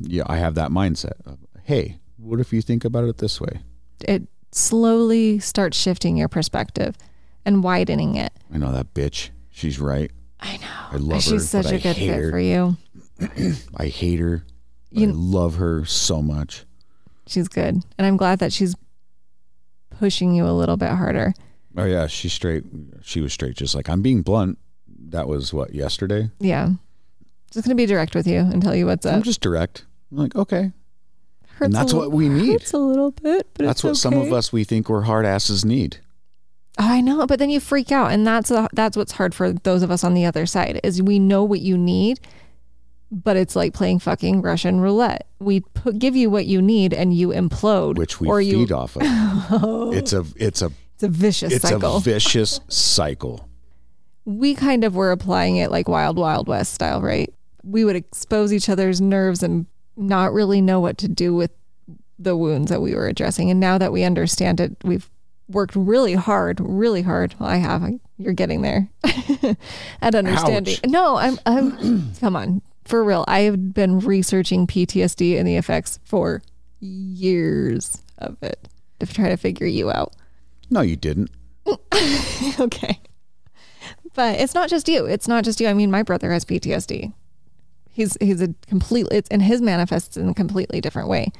yeah, 0.00 0.24
I 0.26 0.36
have 0.38 0.54
that 0.56 0.70
mindset 0.70 1.24
of, 1.24 1.38
hey, 1.64 1.98
what 2.18 2.40
if 2.40 2.52
you 2.52 2.60
think 2.60 2.84
about 2.84 3.04
it 3.04 3.18
this 3.18 3.40
way? 3.40 3.60
It 4.00 4.24
slowly 4.52 5.38
starts 5.38 5.78
shifting 5.78 6.16
your 6.16 6.28
perspective 6.28 6.96
and 7.44 7.62
widening 7.62 8.16
it. 8.16 8.32
I 8.52 8.58
know 8.58 8.72
that 8.72 8.92
bitch. 8.92 9.30
She's 9.50 9.78
right. 9.78 10.10
I 10.40 10.56
know. 10.58 10.66
I 10.92 10.96
love 10.96 11.22
She's 11.22 11.30
her, 11.32 11.38
She's 11.38 11.48
such 11.48 11.66
a 11.72 11.76
I 11.76 11.78
good 11.78 11.96
fit 11.96 12.16
her. 12.22 12.30
for 12.30 12.38
you. 12.38 12.76
I 13.76 13.86
hate 13.86 14.18
her. 14.20 14.44
I 14.96 15.00
You- 15.00 15.12
love 15.12 15.56
her 15.56 15.84
so 15.84 16.22
much. 16.22 16.64
She's 17.26 17.48
good. 17.48 17.82
And 17.98 18.06
I'm 18.06 18.16
glad 18.16 18.38
that 18.38 18.52
she's 18.52 18.74
pushing 19.98 20.34
you 20.34 20.46
a 20.46 20.52
little 20.52 20.76
bit 20.76 20.90
harder. 20.90 21.34
Oh 21.76 21.84
yeah, 21.84 22.06
she's 22.06 22.32
straight. 22.32 22.64
She 23.02 23.20
was 23.20 23.32
straight. 23.32 23.56
Just 23.56 23.74
like 23.74 23.88
I'm 23.88 24.02
being 24.02 24.22
blunt. 24.22 24.58
That 25.08 25.28
was 25.28 25.52
what 25.52 25.74
yesterday. 25.74 26.30
Yeah. 26.40 26.70
Just 27.50 27.66
going 27.66 27.76
to 27.76 27.80
be 27.80 27.86
direct 27.86 28.14
with 28.14 28.26
you 28.26 28.38
and 28.38 28.60
tell 28.62 28.74
you 28.74 28.86
what's 28.86 29.06
up. 29.06 29.14
I'm 29.14 29.22
just 29.22 29.40
direct. 29.40 29.84
I'm 30.10 30.18
like 30.18 30.34
okay, 30.36 30.72
Hurts 31.48 31.60
and 31.66 31.74
a 31.74 31.76
that's 31.78 31.92
li- 31.92 31.98
what 31.98 32.12
we 32.12 32.28
need. 32.28 32.52
Hurts 32.60 32.72
a 32.72 32.78
little 32.78 33.10
bit, 33.10 33.46
but 33.54 33.66
That's 33.66 33.78
it's 33.80 33.84
what 33.84 33.96
some 33.96 34.14
of 34.14 34.32
us 34.32 34.52
we 34.52 34.64
think 34.64 34.88
we're 34.88 35.02
hard 35.02 35.26
asses 35.26 35.64
need. 35.64 35.98
Oh, 36.78 36.84
I 36.86 37.00
know, 37.00 37.26
but 37.26 37.38
then 37.38 37.48
you 37.50 37.58
freak 37.60 37.90
out, 37.90 38.12
and 38.12 38.26
that's 38.26 38.50
the, 38.50 38.68
that's 38.74 38.96
what's 38.96 39.12
hard 39.12 39.34
for 39.34 39.52
those 39.52 39.82
of 39.82 39.90
us 39.90 40.04
on 40.04 40.12
the 40.14 40.26
other 40.26 40.44
side. 40.46 40.78
Is 40.84 41.00
we 41.02 41.18
know 41.18 41.42
what 41.42 41.60
you 41.60 41.76
need, 41.78 42.20
but 43.24 43.36
it's 43.36 43.56
like 43.56 43.72
playing 43.72 43.98
fucking 44.00 44.42
Russian 44.42 44.80
roulette. 44.80 45.26
We 45.38 45.60
put, 45.60 45.98
give 45.98 46.14
you 46.16 46.28
what 46.30 46.46
you 46.46 46.60
need, 46.60 46.92
and 46.92 47.14
you 47.14 47.28
implode, 47.28 47.96
which 47.96 48.20
we 48.20 48.28
or 48.28 48.40
feed 48.40 48.68
you. 48.70 48.76
off 48.76 48.96
of. 48.96 49.02
Oh. 49.50 49.92
It's 49.92 50.12
a 50.12 50.24
it's 50.36 50.60
a 50.62 50.70
It's 50.94 51.02
a 51.02 51.08
vicious 51.08 51.52
cycle. 51.52 51.56
it's 51.56 51.68
cycle. 51.84 51.96
a 51.96 52.00
vicious 52.00 52.60
cycle. 52.68 53.48
we 54.24 54.54
kind 54.54 54.82
of 54.84 54.94
were 54.94 55.12
applying 55.12 55.56
it 55.56 55.70
like 55.70 55.88
Wild 55.88 56.16
Wild 56.18 56.48
West 56.48 56.74
style, 56.74 57.00
right? 57.00 57.32
We 57.64 57.84
would 57.84 57.96
expose 57.96 58.52
each 58.52 58.68
other's 58.68 59.00
nerves 59.00 59.42
and 59.42 59.66
not 59.96 60.32
really 60.32 60.60
know 60.60 60.78
what 60.80 60.98
to 60.98 61.08
do 61.08 61.34
with 61.34 61.50
the 62.18 62.36
wounds 62.36 62.70
that 62.70 62.80
we 62.80 62.94
were 62.94 63.06
addressing. 63.08 63.50
And 63.50 63.58
now 63.60 63.78
that 63.78 63.92
we 63.92 64.02
understand 64.04 64.60
it, 64.60 64.76
we've 64.84 65.08
worked 65.48 65.74
really 65.76 66.14
hard, 66.14 66.58
really 66.60 67.02
hard. 67.02 67.34
Well, 67.38 67.48
I 67.48 67.56
have. 67.56 67.82
I- 67.84 68.00
You're 68.18 68.32
getting 68.32 68.62
there 68.62 68.88
at 70.02 70.14
understanding. 70.14 70.74
Ouch. 70.84 70.90
No, 70.90 71.16
I'm. 71.16 71.38
I'm. 71.46 72.12
come 72.20 72.34
on, 72.36 72.62
for 72.86 73.02
real. 73.04 73.24
I 73.28 73.40
have 73.40 73.74
been 73.74 73.98
researching 74.00 74.66
PTSD 74.66 75.38
and 75.38 75.46
the 75.46 75.56
effects 75.56 75.98
for 76.04 76.42
years 76.80 78.02
of 78.18 78.36
it 78.42 78.68
to 79.00 79.06
try 79.06 79.28
to 79.28 79.36
figure 79.36 79.66
you 79.66 79.90
out. 79.90 80.14
No, 80.70 80.80
you 80.80 80.96
didn't. 80.96 81.30
okay. 82.60 83.00
But 84.14 84.40
it's 84.40 84.54
not 84.54 84.68
just 84.68 84.88
you. 84.88 85.04
It's 85.06 85.28
not 85.28 85.44
just 85.44 85.60
you. 85.60 85.68
I 85.68 85.74
mean, 85.74 85.90
my 85.90 86.02
brother 86.02 86.32
has 86.32 86.44
PTSD. 86.44 87.12
He's 87.90 88.16
he's 88.20 88.40
a 88.42 88.54
completely 88.66 89.16
it's 89.18 89.28
and 89.30 89.42
his 89.42 89.60
manifests 89.62 90.16
in 90.16 90.28
a 90.28 90.34
completely 90.34 90.80
different 90.80 91.08
way. 91.08 91.32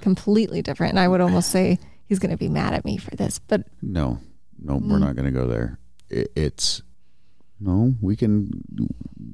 Completely 0.00 0.62
different. 0.62 0.90
And 0.92 1.00
I 1.00 1.08
would 1.08 1.20
almost 1.20 1.50
say 1.50 1.78
he's 2.06 2.18
going 2.18 2.30
to 2.30 2.36
be 2.36 2.48
mad 2.48 2.74
at 2.74 2.84
me 2.84 2.96
for 2.96 3.10
this. 3.16 3.38
But 3.38 3.62
No, 3.82 4.18
no, 4.58 4.74
we're 4.76 4.96
Mm. 4.98 5.00
not 5.00 5.16
going 5.16 5.32
to 5.32 5.38
go 5.38 5.46
there. 5.46 5.78
It, 6.08 6.30
it's 6.36 6.82
no. 7.60 7.94
We 8.00 8.16
can. 8.16 8.50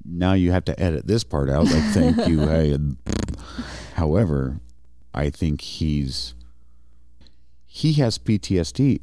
Now 0.05 0.33
you 0.35 0.53
have 0.53 0.65
to 0.67 0.81
edit 0.81 1.07
this 1.07 1.25
part 1.25 1.49
out. 1.49 1.65
Like, 1.65 1.83
thank 1.93 2.17
you. 2.29 2.41
Hey. 2.41 2.77
However, 3.95 4.61
I 5.15 5.31
think 5.31 5.61
he's 5.61 6.35
he 7.67 7.95
has 7.95 8.19
PTSD 8.19 9.01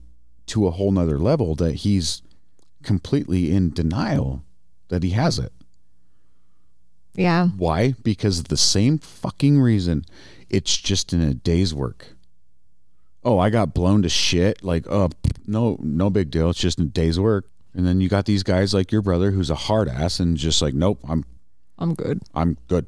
to 0.48 0.68
a 0.68 0.72
whole 0.72 0.92
nother 0.92 1.18
level 1.20 1.56
that 1.56 1.75
he's 1.75 2.22
completely 2.84 3.51
in 3.51 3.72
denial 3.72 4.44
that 4.89 5.03
he 5.03 5.12
has 5.12 5.39
it. 5.39 5.53
yeah, 7.15 7.48
Why? 7.48 7.94
Because 8.03 8.39
of 8.39 8.48
the 8.50 8.58
same 8.58 8.98
fucking 8.98 9.60
reason. 9.60 10.03
It's 10.50 10.75
just 10.77 11.13
in 11.13 11.22
a 11.22 11.34
day's 11.34 11.74
work. 11.74 12.08
Oh, 13.24 13.39
I 13.39 13.50
got 13.50 13.74
blown 13.74 14.01
to 14.01 14.10
shit. 14.10 14.63
Like, 14.63 14.86
oh, 14.89 15.10
no, 15.48 15.77
no 15.82 16.10
big 16.10 16.30
deal. 16.30 16.50
It's 16.50 16.60
just 16.60 16.80
a 16.80 16.84
day's 16.86 17.20
work. 17.20 17.46
And 17.74 17.88
then 17.88 18.01
you 18.01 18.10
got 18.10 18.25
these 18.25 18.44
guys 18.44 18.74
like 18.74 18.92
your 18.92 19.01
brother 19.01 19.32
who's 19.32 19.50
a 19.50 19.56
hard 19.56 19.89
ass 19.89 20.20
and 20.20 20.38
just 20.38 20.62
like, 20.62 20.74
nope, 20.74 21.00
I'm, 21.08 21.25
I'm 21.80 21.94
good. 21.96 22.22
I'm 22.36 22.58
good. 22.68 22.86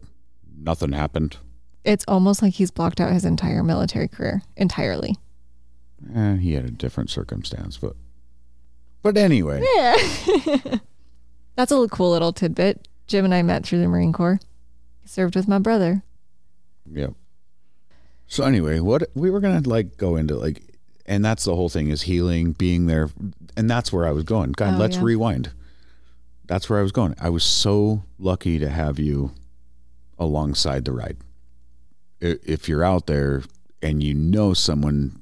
Nothing 0.58 0.92
happened. 0.92 1.38
It's 1.84 2.06
almost 2.08 2.42
like 2.42 2.54
he's 2.54 2.72
blocked 2.72 3.00
out 3.02 3.12
his 3.12 3.26
entire 3.26 3.64
military 3.64 4.08
career 4.08 4.42
entirely. 4.56 5.18
Eh, 6.14 6.36
he 6.36 6.54
had 6.54 6.66
a 6.66 6.72
different 6.72 7.10
circumstance, 7.10 7.78
but, 7.78 7.96
but 9.02 9.18
anyway, 9.18 9.64
Yeah. 9.76 9.96
That's 11.56 11.72
a 11.72 11.88
cool 11.88 12.12
little 12.12 12.34
tidbit. 12.34 12.88
Jim 13.08 13.24
and 13.24 13.34
I 13.34 13.42
met 13.42 13.66
through 13.66 13.80
the 13.80 13.88
Marine 13.88 14.12
Corps. 14.14 14.40
He 15.02 15.08
served 15.08 15.36
with 15.36 15.48
my 15.48 15.60
brother. 15.60 16.04
Yep. 16.92 17.14
So 18.28 18.44
anyway, 18.44 18.80
what 18.80 19.04
we 19.16 19.30
were 19.30 19.40
gonna 19.40 19.62
like 19.68 19.98
go 19.98 20.16
into 20.16 20.36
like, 20.36 20.62
and 21.06 21.24
that's 21.24 21.44
the 21.44 21.56
whole 21.56 21.70
thing 21.70 21.90
is 21.90 22.04
healing, 22.04 22.52
being 22.54 22.88
there, 22.88 23.10
and 23.56 23.70
that's 23.70 23.92
where 23.94 24.06
I 24.08 24.12
was 24.12 24.24
going. 24.24 24.52
God, 24.54 24.76
Oh, 24.76 24.78
let's 24.78 24.98
yeah. 24.98 25.04
rewind. 25.04 25.52
That's 26.48 26.70
where 26.70 26.80
I 26.80 26.84
was 26.84 26.92
going. 26.92 27.16
I 27.20 27.30
was 27.30 27.44
so 27.44 28.04
lucky 28.20 28.60
to 28.60 28.70
have 28.70 29.00
you 29.00 29.32
alongside 30.18 30.86
the 30.86 30.92
ride. 30.92 31.18
If 32.22 32.70
you're 32.70 32.84
out 32.84 33.08
there 33.08 33.44
and 33.82 34.02
you 34.02 34.14
know 34.14 34.54
someone 34.54 35.22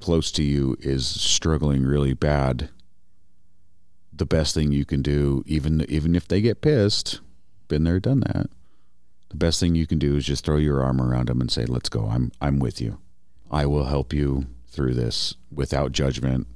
close 0.00 0.32
to 0.32 0.42
you 0.42 0.76
is 0.80 1.06
struggling 1.06 1.84
really 1.84 2.14
bad, 2.14 2.68
the 4.12 4.26
best 4.26 4.54
thing 4.54 4.72
you 4.72 4.84
can 4.84 5.02
do, 5.02 5.42
even 5.46 5.84
even 5.88 6.14
if 6.14 6.26
they 6.28 6.40
get 6.40 6.60
pissed, 6.60 7.20
been 7.68 7.84
there, 7.84 8.00
done 8.00 8.20
that 8.20 8.46
the 9.30 9.36
best 9.38 9.58
thing 9.60 9.74
you 9.74 9.86
can 9.86 9.98
do 9.98 10.14
is 10.16 10.26
just 10.26 10.44
throw 10.44 10.58
your 10.58 10.82
arm 10.82 11.00
around 11.00 11.28
them 11.28 11.40
and 11.40 11.50
say, 11.50 11.64
"Let's 11.64 11.88
go. 11.88 12.06
I'm 12.06 12.30
I'm 12.42 12.58
with 12.58 12.82
you. 12.82 12.98
I 13.50 13.64
will 13.64 13.86
help 13.86 14.12
you 14.12 14.46
through 14.72 14.94
this 14.94 15.34
without 15.52 15.92
judgment." 15.92 16.46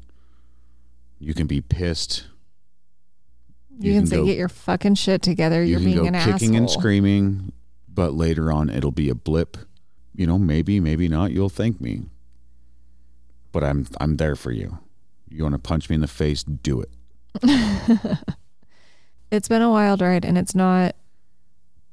You 1.18 1.32
can 1.32 1.46
be 1.46 1.60
pissed. 1.62 2.26
You, 3.78 3.92
You 3.92 4.00
can, 4.00 4.06
say, 4.06 4.16
go- 4.16 4.26
get 4.26 4.36
your 4.36 4.48
fucking 4.50 4.96
shit 4.96 5.22
together. 5.22 5.62
You 5.62 5.70
You're 5.72 5.78
can 5.80 5.86
being 5.86 5.98
go 5.98 6.04
an 6.06 6.14
kicking 6.14 6.50
asshole. 6.50 6.56
and 6.56 6.70
screaming, 6.70 7.52
but 7.88 8.12
later 8.14 8.50
on 8.52 8.68
it'll 8.68 8.90
be 8.92 9.08
a 9.08 9.14
blip. 9.14 9.56
You 10.14 10.26
know, 10.26 10.38
maybe, 10.38 10.78
maybe 10.80 11.08
not. 11.08 11.30
You'll 11.32 11.48
thank 11.48 11.80
me. 11.80 12.02
But 13.52 13.64
I'm 13.64 13.86
I'm 14.00 14.16
there 14.16 14.36
for 14.36 14.50
you. 14.52 14.78
You 15.30 15.42
want 15.42 15.54
to 15.54 15.58
punch 15.58 15.88
me 15.88 15.94
in 15.94 16.00
the 16.02 16.06
face? 16.06 16.42
Do 16.42 16.82
it. 16.82 16.90
it's 19.30 19.48
been 19.48 19.62
a 19.62 19.70
wild 19.70 20.00
ride 20.00 20.24
and 20.24 20.38
it's 20.38 20.54
not 20.54 20.94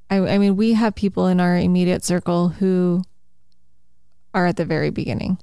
I, 0.10 0.18
I 0.20 0.38
mean 0.38 0.56
we 0.56 0.74
have 0.74 0.96
people 0.96 1.28
in 1.28 1.40
our 1.40 1.58
immediate 1.58 2.04
circle 2.04 2.50
who 2.50 3.04
are 4.34 4.46
at 4.46 4.56
the 4.58 4.66
very 4.66 4.90
beginning 4.90 5.38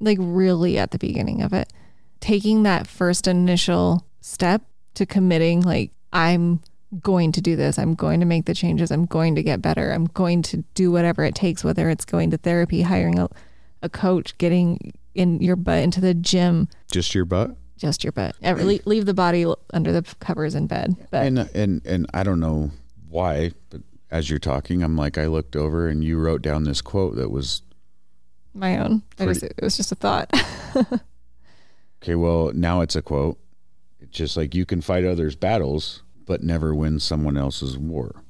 like 0.00 0.18
really 0.20 0.78
at 0.78 0.90
the 0.90 0.98
beginning 0.98 1.42
of 1.42 1.52
it. 1.52 1.72
Taking 2.20 2.62
that 2.62 2.86
first 2.86 3.26
initial 3.26 4.06
step 4.20 4.62
to 4.94 5.06
committing 5.06 5.60
like 5.60 5.92
i'm 6.12 6.60
going 7.00 7.30
to 7.30 7.40
do 7.40 7.54
this 7.54 7.78
i'm 7.78 7.94
going 7.94 8.18
to 8.18 8.26
make 8.26 8.46
the 8.46 8.54
changes 8.54 8.90
i'm 8.90 9.04
going 9.04 9.34
to 9.34 9.42
get 9.42 9.60
better 9.60 9.92
i'm 9.92 10.06
going 10.06 10.42
to 10.42 10.64
do 10.74 10.90
whatever 10.90 11.22
it 11.22 11.34
takes 11.34 11.62
whether 11.62 11.90
it's 11.90 12.04
going 12.04 12.30
to 12.30 12.36
therapy 12.38 12.82
hiring 12.82 13.18
a, 13.18 13.28
a 13.82 13.88
coach 13.88 14.36
getting 14.38 14.92
in 15.16 15.40
your 15.40 15.56
butt 15.56 15.82
into 15.82 16.00
the 16.00 16.14
gym. 16.14 16.68
Just 16.90 17.14
your 17.14 17.24
butt. 17.24 17.56
just 17.78 18.04
your 18.04 18.12
butt. 18.12 18.36
Leave, 18.42 18.86
leave 18.86 19.06
the 19.06 19.14
body 19.14 19.46
under 19.72 19.92
the 19.92 20.02
covers 20.20 20.54
in 20.54 20.66
bed 20.66 20.94
but 21.10 21.26
And 21.26 21.38
and 21.38 21.84
and 21.86 22.06
I 22.14 22.22
don't 22.22 22.40
know 22.40 22.70
why, 23.08 23.52
but 23.70 23.82
as 24.10 24.30
you're 24.30 24.38
talking, 24.38 24.82
I'm 24.82 24.96
like 24.96 25.18
I 25.18 25.26
looked 25.26 25.56
over 25.56 25.88
and 25.88 26.04
you 26.04 26.18
wrote 26.18 26.42
down 26.42 26.64
this 26.64 26.80
quote 26.80 27.16
that 27.16 27.30
was 27.30 27.62
my 28.56 28.78
own. 28.78 29.02
Pretty- 29.16 29.32
just, 29.34 29.44
it 29.44 29.62
was 29.62 29.76
just 29.76 29.92
a 29.92 29.94
thought. 29.94 30.30
Okay, 32.02 32.14
well, 32.14 32.52
now 32.54 32.82
it's 32.82 32.94
a 32.94 33.02
quote. 33.02 33.38
It's 33.98 34.16
just 34.16 34.36
like 34.36 34.54
you 34.54 34.64
can 34.66 34.80
fight 34.80 35.04
others' 35.04 35.34
battles, 35.34 36.02
but 36.24 36.42
never 36.42 36.74
win 36.74 37.00
someone 37.00 37.36
else's 37.36 37.76
war. 37.76 38.22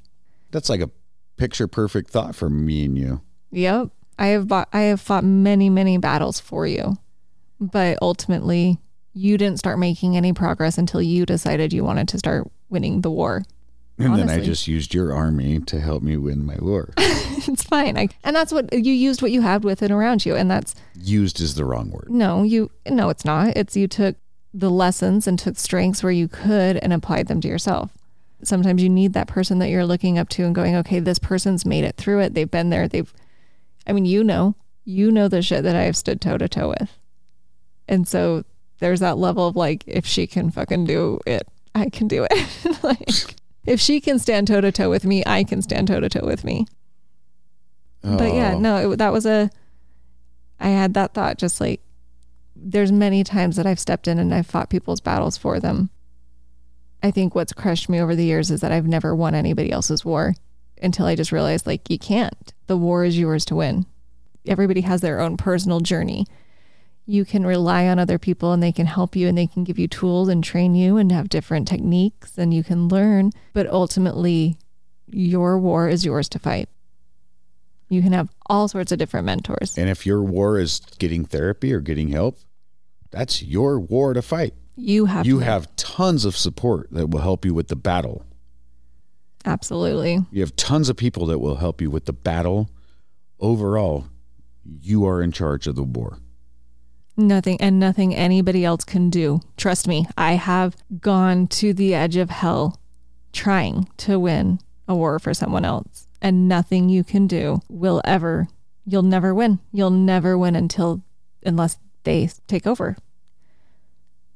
That's 0.51 0.69
like 0.69 0.81
a 0.81 0.89
picture 1.35 1.67
perfect 1.67 2.09
thought 2.09 2.33
for 2.35 2.49
me 2.49 2.85
and 2.85 2.97
you. 2.97 3.21
yep. 3.51 3.89
I 4.17 4.27
have 4.27 4.47
bought, 4.47 4.69
I 4.73 4.79
have 4.83 4.99
fought 4.99 5.23
many, 5.23 5.69
many 5.69 5.99
battles 5.99 6.39
for 6.39 6.65
you, 6.65 6.97
but 7.59 7.99
ultimately 8.01 8.79
you 9.13 9.37
didn't 9.37 9.59
start 9.59 9.77
making 9.77 10.17
any 10.17 10.33
progress 10.33 10.79
until 10.79 11.03
you 11.03 11.23
decided 11.23 11.71
you 11.71 11.83
wanted 11.83 12.07
to 12.07 12.17
start 12.17 12.49
winning 12.69 13.01
the 13.01 13.11
war. 13.11 13.43
And 13.99 14.15
then 14.15 14.29
I 14.29 14.39
just 14.39 14.67
used 14.67 14.93
your 14.93 15.11
army 15.11 15.59
to 15.61 15.79
help 15.79 16.03
me 16.03 16.17
win 16.17 16.45
my 16.45 16.57
war. 16.59 16.93
it's 16.97 17.63
fine. 17.63 17.97
I, 17.97 18.09
and 18.23 18.35
that's 18.35 18.51
what 18.51 18.71
you 18.71 18.93
used 18.93 19.21
what 19.21 19.31
you 19.31 19.41
had 19.41 19.63
with 19.63 19.81
and 19.81 19.91
around 19.91 20.25
you. 20.25 20.35
And 20.35 20.51
that's 20.51 20.75
Used 20.95 21.39
is 21.41 21.55
the 21.55 21.65
wrong 21.65 21.89
word. 21.89 22.07
no, 22.09 22.43
you, 22.43 22.69
no, 22.87 23.09
it's 23.09 23.25
not. 23.25 23.57
It's 23.57 23.75
you 23.75 23.87
took 23.87 24.15
the 24.53 24.69
lessons 24.69 25.27
and 25.27 25.37
took 25.37 25.57
strengths 25.57 26.03
where 26.03 26.11
you 26.11 26.27
could 26.27 26.77
and 26.77 26.93
applied 26.93 27.27
them 27.27 27.41
to 27.41 27.47
yourself. 27.47 27.91
Sometimes 28.43 28.83
you 28.83 28.89
need 28.89 29.13
that 29.13 29.27
person 29.27 29.59
that 29.59 29.69
you're 29.69 29.85
looking 29.85 30.19
up 30.19 30.29
to 30.29 30.43
and 30.43 30.53
going, 30.53 30.75
okay, 30.75 30.99
this 30.99 31.19
person's 31.19 31.65
made 31.65 31.83
it 31.83 31.97
through 31.97 32.19
it. 32.21 32.33
They've 32.35 32.49
been 32.49 32.69
there. 32.69 32.87
They've, 32.87 33.11
I 33.87 33.93
mean, 33.93 34.05
you 34.05 34.23
know, 34.23 34.55
you 34.85 35.11
know 35.11 35.27
the 35.27 35.41
shit 35.41 35.63
that 35.63 35.75
I 35.75 35.83
have 35.83 35.97
stood 35.97 36.21
toe 36.21 36.37
to 36.37 36.47
toe 36.47 36.69
with. 36.69 36.97
And 37.87 38.07
so 38.07 38.43
there's 38.79 38.99
that 38.99 39.17
level 39.17 39.47
of 39.47 39.55
like, 39.55 39.83
if 39.87 40.05
she 40.05 40.27
can 40.27 40.51
fucking 40.51 40.85
do 40.85 41.19
it, 41.25 41.47
I 41.73 41.89
can 41.89 42.07
do 42.07 42.27
it. 42.29 42.83
like, 42.83 43.35
if 43.67 43.79
she 43.79 44.01
can 44.01 44.17
stand 44.17 44.47
toe 44.47 44.61
to 44.61 44.71
toe 44.71 44.89
with 44.89 45.05
me, 45.05 45.21
I 45.25 45.43
can 45.43 45.61
stand 45.61 45.87
toe 45.89 45.99
to 45.99 46.09
toe 46.09 46.25
with 46.25 46.43
me. 46.43 46.65
But 48.01 48.33
yeah, 48.33 48.53
Oh, 48.55 48.59
no, 48.59 48.91
it, 48.93 48.97
that 48.97 49.11
was 49.11 49.25
a. 49.25 49.49
I 50.59 50.69
had 50.69 50.93
that 50.95 51.13
thought 51.13 51.37
just 51.37 51.59
like 51.61 51.81
there's 52.55 52.91
many 52.91 53.23
times 53.23 53.57
that 53.57 53.67
I've 53.67 53.79
stepped 53.79 54.07
in 54.07 54.17
and 54.17 54.33
I've 54.33 54.47
fought 54.47 54.69
people's 54.69 55.01
battles 55.01 55.37
for 55.37 55.59
them. 55.59 55.89
I 57.03 57.11
think 57.11 57.35
what's 57.35 57.53
crushed 57.53 57.89
me 57.89 58.01
over 58.01 58.15
the 58.15 58.25
years 58.25 58.49
is 58.49 58.61
that 58.61 58.71
I've 58.71 58.87
never 58.87 59.13
won 59.15 59.35
anybody 59.35 59.71
else's 59.71 60.03
war. 60.03 60.33
until 60.81 61.05
I 61.07 61.15
just 61.15 61.31
realized 61.31 61.65
like 61.67 61.89
you 61.89 61.99
can't. 61.99 62.53
The 62.67 62.77
war 62.77 63.03
is 63.03 63.17
yours 63.19 63.45
to 63.45 63.55
win. 63.55 63.85
Everybody 64.47 64.81
has 64.81 65.01
their 65.01 65.19
own 65.19 65.35
personal 65.37 65.79
journey. 65.79 66.25
You 67.09 67.23
can 67.23 67.45
rely 67.45 67.87
on 67.87 67.99
other 67.99 68.19
people 68.19 68.51
and 68.51 68.61
they 68.61 68.73
can 68.73 68.85
help 68.85 69.15
you 69.15 69.29
and 69.29 69.37
they 69.37 69.47
can 69.47 69.63
give 69.63 69.79
you 69.79 69.87
tools 69.87 70.27
and 70.27 70.43
train 70.43 70.75
you 70.75 70.97
and 70.97 71.09
have 71.11 71.29
different 71.29 71.65
techniques 71.67 72.37
and 72.37 72.53
you 72.53 72.63
can 72.65 72.89
learn. 72.89 73.31
But 73.53 73.67
ultimately, 73.67 74.57
your 75.09 75.57
war 75.57 75.87
is 75.87 76.03
yours 76.03 76.27
to 76.29 76.39
fight. 76.39 76.67
You 77.89 78.01
can 78.01 78.11
have 78.11 78.29
all 78.47 78.67
sorts 78.67 78.91
of 78.91 78.99
different 78.99 79.25
mentors. 79.25 79.77
And 79.77 79.89
if 79.89 80.05
your 80.05 80.21
war 80.21 80.59
is 80.59 80.81
getting 80.99 81.23
therapy 81.23 81.73
or 81.73 81.79
getting 81.79 82.09
help, 82.09 82.37
that's 83.11 83.41
your 83.41 83.79
war 83.79 84.13
to 84.13 84.21
fight. 84.21 84.53
You 84.75 85.05
have 85.05 85.25
You 85.25 85.39
to- 85.39 85.45
have 85.45 85.73
tons 85.77 86.25
of 86.25 86.35
support 86.35 86.89
that 86.91 87.09
will 87.09 87.21
help 87.21 87.45
you 87.45 87.53
with 87.53 87.69
the 87.69 87.77
battle. 87.77 88.25
absolutely. 89.45 90.19
You 90.31 90.41
have 90.41 90.55
tons 90.57 90.89
of 90.89 90.97
people 90.97 91.25
that 91.27 91.39
will 91.39 91.55
help 91.55 91.79
you 91.81 91.89
with 91.89 92.03
the 92.05 92.11
battle. 92.13 92.69
Overall, 93.39 94.07
you 94.65 95.05
are 95.05 95.21
in 95.21 95.31
charge 95.31 95.67
of 95.67 95.75
the 95.77 95.83
war. 95.83 96.19
Nothing 97.19 97.59
and 97.59 97.79
nothing 97.79 98.13
anybody 98.15 98.63
else 98.63 98.83
can 98.83 99.09
do. 99.09 99.39
Trust 99.57 99.87
me, 99.87 100.05
I 100.15 100.33
have 100.33 100.75
gone 101.01 101.47
to 101.47 101.73
the 101.73 101.95
edge 101.95 102.15
of 102.15 102.29
hell 102.29 102.79
trying 103.33 103.87
to 103.97 104.19
win 104.19 104.59
a 104.87 104.95
war 104.95 105.17
for 105.19 105.33
someone 105.33 105.65
else, 105.65 106.07
and 106.21 106.47
nothing 106.47 106.89
you 106.89 107.03
can 107.03 107.25
do 107.27 107.61
will 107.69 108.01
ever, 108.05 108.47
you'll 108.85 109.01
never 109.01 109.33
win. 109.33 109.59
You'll 109.73 109.89
never 109.89 110.37
win 110.37 110.55
until, 110.55 111.01
unless 111.43 111.77
they 112.03 112.29
take 112.47 112.67
over. 112.67 112.95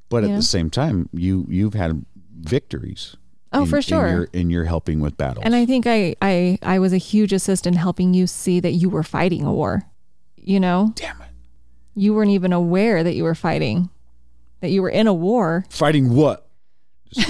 But 0.08 0.24
at 0.24 0.30
Yeah. 0.30 0.36
the 0.36 0.42
same 0.42 0.68
time, 0.68 1.08
you 1.12 1.46
you've 1.48 1.74
had 1.74 2.04
victories. 2.40 3.16
Oh, 3.52 3.62
in- 3.62 3.68
for 3.68 3.80
sure. 3.80 4.06
In 4.06 4.14
your, 4.14 4.28
in 4.32 4.50
your 4.50 4.64
helping 4.64 5.00
with 5.00 5.16
battles. 5.16 5.44
And 5.44 5.54
I 5.54 5.64
think 5.66 5.86
I, 5.86 6.16
I, 6.20 6.58
I 6.62 6.78
was 6.80 6.92
a 6.92 6.98
huge 6.98 7.32
assist 7.32 7.66
in 7.66 7.74
helping 7.74 8.12
you 8.12 8.26
see 8.26 8.60
that 8.60 8.72
you 8.72 8.90
were 8.90 9.02
fighting 9.02 9.44
a 9.44 9.52
war. 9.52 9.84
You 10.36 10.58
know, 10.58 10.92
Damn 10.96 11.20
it. 11.22 11.28
You 11.94 12.14
weren't 12.14 12.30
even 12.30 12.52
aware 12.52 13.02
that 13.04 13.14
you 13.14 13.24
were 13.24 13.34
fighting, 13.34 13.90
that 14.60 14.70
you 14.70 14.82
were 14.82 14.90
in 14.90 15.06
a 15.06 15.14
war. 15.14 15.64
Fighting 15.68 16.14
what? 16.14 16.48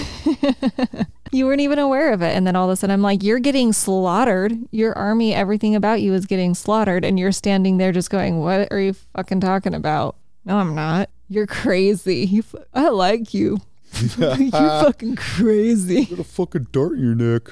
You 1.34 1.46
weren't 1.46 1.62
even 1.62 1.78
aware 1.78 2.12
of 2.12 2.20
it. 2.20 2.36
And 2.36 2.46
then 2.46 2.56
all 2.56 2.68
of 2.68 2.72
a 2.72 2.76
sudden, 2.76 2.92
I'm 2.92 3.00
like, 3.00 3.22
you're 3.22 3.38
getting 3.38 3.72
slaughtered. 3.72 4.52
Your 4.70 4.92
army, 4.98 5.32
everything 5.34 5.74
about 5.74 6.02
you 6.02 6.12
is 6.12 6.26
getting 6.26 6.54
slaughtered. 6.54 7.06
And 7.06 7.18
you're 7.18 7.32
standing 7.32 7.78
there 7.78 7.90
just 7.90 8.10
going, 8.10 8.40
what 8.40 8.68
are 8.70 8.78
you 8.78 8.92
fucking 8.92 9.40
talking 9.40 9.72
about? 9.72 10.16
No, 10.44 10.58
I'm 10.58 10.74
not. 10.74 11.08
You're 11.30 11.46
crazy. 11.46 12.26
You 12.26 12.40
f- 12.40 12.62
I 12.74 12.90
like 12.90 13.32
you. 13.32 13.60
you're 14.18 14.50
fucking 14.50 15.16
crazy. 15.16 16.04
Put 16.04 16.18
a 16.18 16.24
fucking 16.24 16.66
dart 16.70 16.98
in 16.98 17.00
your 17.00 17.14
neck. 17.14 17.48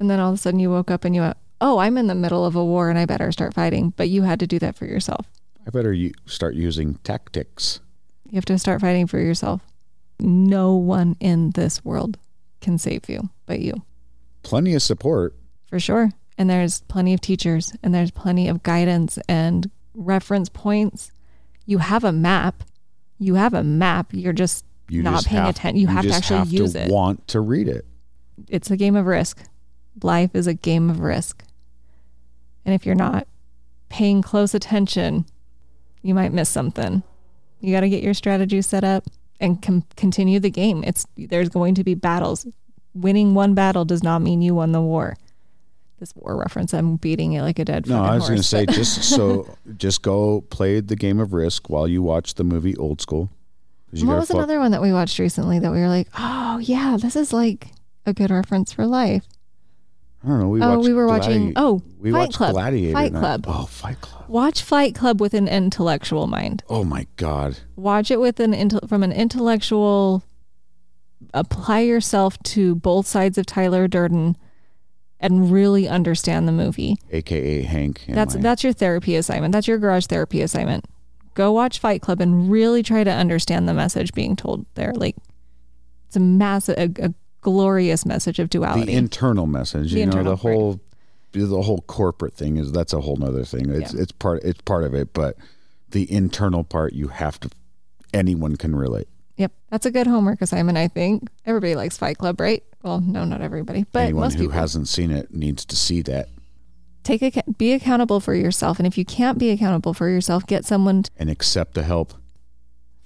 And 0.00 0.10
then 0.10 0.18
all 0.18 0.30
of 0.30 0.34
a 0.34 0.38
sudden, 0.38 0.58
you 0.58 0.70
woke 0.70 0.90
up 0.90 1.04
and 1.04 1.14
you 1.14 1.20
went, 1.20 1.36
oh, 1.60 1.78
I'm 1.78 1.96
in 1.96 2.08
the 2.08 2.16
middle 2.16 2.44
of 2.44 2.56
a 2.56 2.64
war 2.64 2.90
and 2.90 2.98
I 2.98 3.06
better 3.06 3.30
start 3.30 3.54
fighting. 3.54 3.92
But 3.96 4.08
you 4.08 4.22
had 4.22 4.40
to 4.40 4.46
do 4.48 4.58
that 4.58 4.76
for 4.76 4.86
yourself. 4.86 5.26
I 5.68 5.70
better 5.70 5.92
u- 5.92 6.14
start 6.24 6.54
using 6.54 6.94
tactics. 7.04 7.80
You 8.30 8.36
have 8.36 8.46
to 8.46 8.58
start 8.58 8.80
fighting 8.80 9.06
for 9.06 9.18
yourself. 9.18 9.60
No 10.18 10.74
one 10.74 11.14
in 11.20 11.50
this 11.50 11.84
world 11.84 12.16
can 12.62 12.78
save 12.78 13.08
you 13.08 13.28
but 13.44 13.60
you. 13.60 13.82
Plenty 14.42 14.74
of 14.74 14.82
support. 14.82 15.34
for 15.66 15.78
sure. 15.78 16.10
And 16.38 16.48
there's 16.48 16.80
plenty 16.82 17.12
of 17.12 17.20
teachers 17.20 17.74
and 17.82 17.94
there's 17.94 18.10
plenty 18.10 18.48
of 18.48 18.62
guidance 18.62 19.18
and 19.28 19.70
reference 19.94 20.48
points. 20.48 21.10
You 21.66 21.78
have 21.78 22.02
a 22.02 22.12
map. 22.12 22.62
You 23.18 23.34
have 23.34 23.52
a 23.52 23.62
map. 23.64 24.08
You're 24.12 24.32
just 24.32 24.64
You 24.88 25.02
not 25.02 25.16
just 25.16 25.26
paying 25.26 25.44
attention. 25.46 25.78
You, 25.80 25.88
have 25.88 26.04
to 26.04 26.10
actually 26.12 26.38
have 26.38 26.48
use 26.52 26.72
to 26.72 26.84
it. 26.84 26.90
want 26.90 27.28
to 27.28 27.40
read 27.40 27.68
it. 27.68 27.84
It's 28.48 28.70
a 28.70 28.76
game 28.76 28.96
of 28.96 29.04
risk. 29.04 29.42
Life 30.02 30.30
is 30.34 30.46
a 30.46 30.54
game 30.54 30.88
of 30.88 31.00
risk. 31.00 31.42
And 32.64 32.74
if 32.74 32.86
you're 32.86 32.94
not 32.94 33.26
paying 33.90 34.22
close 34.22 34.54
attention, 34.54 35.26
you 36.08 36.14
might 36.14 36.32
miss 36.32 36.48
something. 36.48 37.02
You 37.60 37.74
got 37.74 37.80
to 37.80 37.88
get 37.90 38.02
your 38.02 38.14
strategy 38.14 38.62
set 38.62 38.82
up 38.82 39.04
and 39.40 39.60
com- 39.60 39.84
continue 39.94 40.40
the 40.40 40.48
game. 40.50 40.82
It's 40.82 41.06
there's 41.16 41.50
going 41.50 41.74
to 41.74 41.84
be 41.84 41.94
battles. 41.94 42.46
Winning 42.94 43.34
one 43.34 43.54
battle 43.54 43.84
does 43.84 44.02
not 44.02 44.22
mean 44.22 44.40
you 44.40 44.54
won 44.54 44.72
the 44.72 44.80
war. 44.80 45.18
This 46.00 46.14
war 46.16 46.36
reference, 46.36 46.72
I'm 46.72 46.96
beating 46.96 47.34
it 47.34 47.42
like 47.42 47.58
a 47.58 47.64
dead. 47.64 47.86
No, 47.88 48.02
I 48.02 48.14
was 48.14 48.26
going 48.26 48.38
to 48.38 48.42
say 48.42 48.64
just 48.64 49.02
so 49.14 49.54
just 49.76 50.00
go 50.00 50.40
play 50.42 50.80
the 50.80 50.96
game 50.96 51.20
of 51.20 51.34
Risk 51.34 51.68
while 51.68 51.86
you 51.86 52.02
watch 52.02 52.34
the 52.34 52.44
movie 52.44 52.74
Old 52.76 53.02
School. 53.02 53.30
what 53.92 54.16
was 54.16 54.28
fuck- 54.28 54.36
another 54.36 54.60
one 54.60 54.70
that 54.70 54.80
we 54.80 54.92
watched 54.92 55.18
recently 55.18 55.58
that 55.58 55.70
we 55.70 55.78
were 55.78 55.88
like, 55.88 56.08
oh 56.18 56.58
yeah, 56.58 56.96
this 56.98 57.16
is 57.16 57.34
like 57.34 57.68
a 58.06 58.14
good 58.14 58.30
reference 58.30 58.72
for 58.72 58.86
life. 58.86 59.24
I 60.24 60.28
don't 60.28 60.40
know. 60.40 60.48
We 60.48 60.62
oh, 60.62 60.78
we 60.78 60.94
were 60.94 61.06
watching. 61.06 61.52
Oh, 61.56 61.82
we 61.98 62.12
Fight 62.12 62.18
watched 62.18 62.36
Club. 62.36 62.52
Gladiator. 62.52 62.94
Fight. 62.94 63.12
Club. 63.12 63.44
Oh, 63.46 63.66
Fight 63.66 64.00
Club. 64.00 64.17
Watch 64.28 64.62
Fight 64.62 64.94
Club 64.94 65.20
with 65.20 65.34
an 65.34 65.48
intellectual 65.48 66.26
mind. 66.26 66.62
Oh 66.68 66.84
my 66.84 67.06
God. 67.16 67.58
Watch 67.76 68.10
it 68.10 68.20
with 68.20 68.38
an 68.40 68.52
intel- 68.52 68.88
from 68.88 69.02
an 69.02 69.12
intellectual. 69.12 70.22
Apply 71.34 71.80
yourself 71.80 72.38
to 72.44 72.74
both 72.76 73.06
sides 73.06 73.38
of 73.38 73.46
Tyler 73.46 73.88
Durden, 73.88 74.36
and 75.20 75.50
really 75.50 75.88
understand 75.88 76.46
the 76.46 76.52
movie. 76.52 76.96
AKA 77.10 77.62
Hank. 77.62 78.04
That's 78.08 78.36
my- 78.36 78.40
that's 78.40 78.62
your 78.62 78.72
therapy 78.72 79.16
assignment. 79.16 79.52
That's 79.52 79.66
your 79.66 79.78
garage 79.78 80.06
therapy 80.06 80.42
assignment. 80.42 80.84
Go 81.34 81.50
watch 81.52 81.78
Fight 81.80 82.02
Club 82.02 82.20
and 82.20 82.50
really 82.50 82.82
try 82.82 83.02
to 83.04 83.10
understand 83.10 83.68
the 83.68 83.74
message 83.74 84.12
being 84.12 84.36
told 84.36 84.64
there. 84.74 84.92
Like 84.94 85.16
it's 86.06 86.16
a 86.16 86.20
massive, 86.20 86.76
a, 86.78 87.06
a 87.06 87.14
glorious 87.40 88.06
message 88.06 88.38
of 88.38 88.48
duality. 88.50 88.86
the 88.86 88.92
internal 88.94 89.46
message. 89.46 89.92
The 89.92 90.00
you 90.00 90.06
know, 90.06 90.22
the 90.22 90.36
whole 90.36 90.80
the 91.32 91.62
whole 91.62 91.82
corporate 91.82 92.34
thing 92.34 92.56
is 92.56 92.72
that's 92.72 92.92
a 92.92 93.00
whole 93.00 93.16
nother 93.16 93.44
thing. 93.44 93.70
It's 93.70 93.92
Yeah. 93.94 94.02
it's 94.02 94.12
part 94.12 94.42
it's 94.44 94.60
part 94.62 94.84
of 94.84 94.94
it, 94.94 95.12
but 95.12 95.36
the 95.90 96.10
internal 96.12 96.64
part 96.64 96.92
you 96.92 97.08
have 97.08 97.38
to 97.40 97.50
anyone 98.14 98.56
can 98.56 98.74
relate. 98.74 99.08
yep, 99.36 99.52
that's 99.70 99.86
a 99.86 99.90
good 99.90 100.06
homework 100.06 100.40
assignment. 100.42 100.76
I 100.78 100.88
think 100.88 101.28
everybody 101.46 101.74
likes 101.76 101.96
Fight 101.96 102.18
Club, 102.18 102.40
right? 102.40 102.62
Well, 102.82 103.00
no, 103.00 103.24
not 103.24 103.40
everybody, 103.40 103.84
but 103.92 104.00
anyone 104.04 104.22
most 104.24 104.34
who 104.34 104.44
people. 104.44 104.54
hasn't 104.58 104.88
seen 104.88 105.10
it 105.10 105.32
needs 105.34 105.64
to 105.66 105.76
see 105.76 106.02
that 106.02 106.28
Take 107.04 107.22
a, 107.22 107.42
be 107.56 107.72
accountable 107.72 108.20
for 108.20 108.34
yourself, 108.34 108.78
and 108.78 108.86
if 108.86 108.98
you 108.98 109.04
can't 109.04 109.38
be 109.38 109.50
accountable 109.50 109.94
for 109.94 110.08
yourself, 110.10 110.46
get 110.46 110.64
someone 110.66 111.04
to 111.04 111.10
and 111.16 111.30
accept 111.30 111.74
the 111.74 111.82
help. 111.84 112.12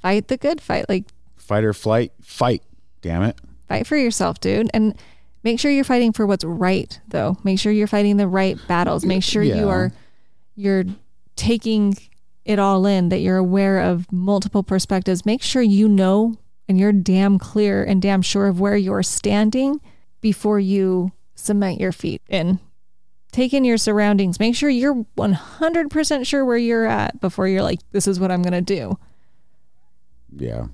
fight 0.00 0.28
the 0.28 0.36
good 0.36 0.60
fight. 0.60 0.88
Like 0.88 1.04
Fight 1.36 1.64
or 1.64 1.72
flight, 1.74 2.12
fight. 2.20 2.62
Damn 3.02 3.22
it. 3.24 3.36
fight 3.68 3.86
for 3.86 3.96
yourself, 3.96 4.40
dude, 4.40 4.70
and 4.72 4.94
make 5.44 5.58
sure 5.60 5.70
you're 5.70 5.84
fighting 5.84 6.12
for 6.12 6.26
what's 6.26 6.44
right. 6.44 7.00
Though, 7.08 7.36
make 7.44 7.58
sure 7.58 7.72
you're 7.72 7.86
fighting 7.86 8.16
the 8.16 8.28
right 8.28 8.58
battles. 8.68 9.04
Make 9.04 9.22
sure 9.22 9.42
Yeah. 9.42 9.56
you 9.56 9.68
are 9.68 9.92
you're 10.54 10.84
taking 11.36 11.94
it 12.44 12.58
all 12.58 12.84
in. 12.86 13.08
That 13.08 13.18
you're 13.20 13.36
aware 13.38 13.80
of 13.80 14.10
multiple 14.12 14.62
perspectives. 14.62 15.24
Make 15.26 15.42
sure 15.42 15.62
you 15.62 15.88
know 15.88 16.36
and 16.68 16.78
you're 16.78 16.92
damn 16.92 17.38
clear 17.38 17.82
and 17.84 18.00
damn 18.00 18.22
sure 18.22 18.46
of 18.46 18.60
where 18.60 18.76
you're 18.76 19.02
standing 19.02 19.80
before 20.20 20.60
you 20.60 21.12
cement 21.34 21.80
your 21.80 21.92
feet 21.92 22.22
in. 22.28 22.60
Take 23.32 23.52
in 23.54 23.64
your 23.64 23.78
surroundings. 23.78 24.38
Make 24.38 24.54
sure 24.54 24.68
you're 24.68 25.04
100% 25.16 26.26
sure 26.26 26.44
where 26.44 26.56
you're 26.58 26.86
at 26.86 27.18
before 27.20 27.48
you're 27.48 27.62
like, 27.62 27.80
this 27.90 28.06
is 28.06 28.20
what 28.20 28.30
I'm 28.30 28.42
going 28.42 28.52
to 28.52 28.60
do. 28.60 28.98
Yeah. 30.36 30.66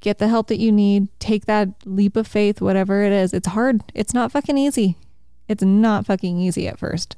Get 0.00 0.18
the 0.18 0.28
help 0.28 0.46
that 0.48 0.58
you 0.58 0.70
need 0.70 1.08
take 1.18 1.46
that 1.46 1.68
leap 1.84 2.16
of 2.16 2.26
faith 2.26 2.60
whatever 2.60 3.02
it 3.02 3.12
is. 3.12 3.32
It's 3.34 3.48
hard. 3.48 3.82
It's 3.94 4.14
not 4.14 4.32
fucking 4.32 4.58
easy. 4.58 4.96
It's 5.48 5.62
not 5.62 6.06
fucking 6.06 6.38
easy 6.38 6.68
at 6.68 6.78
first. 6.78 7.16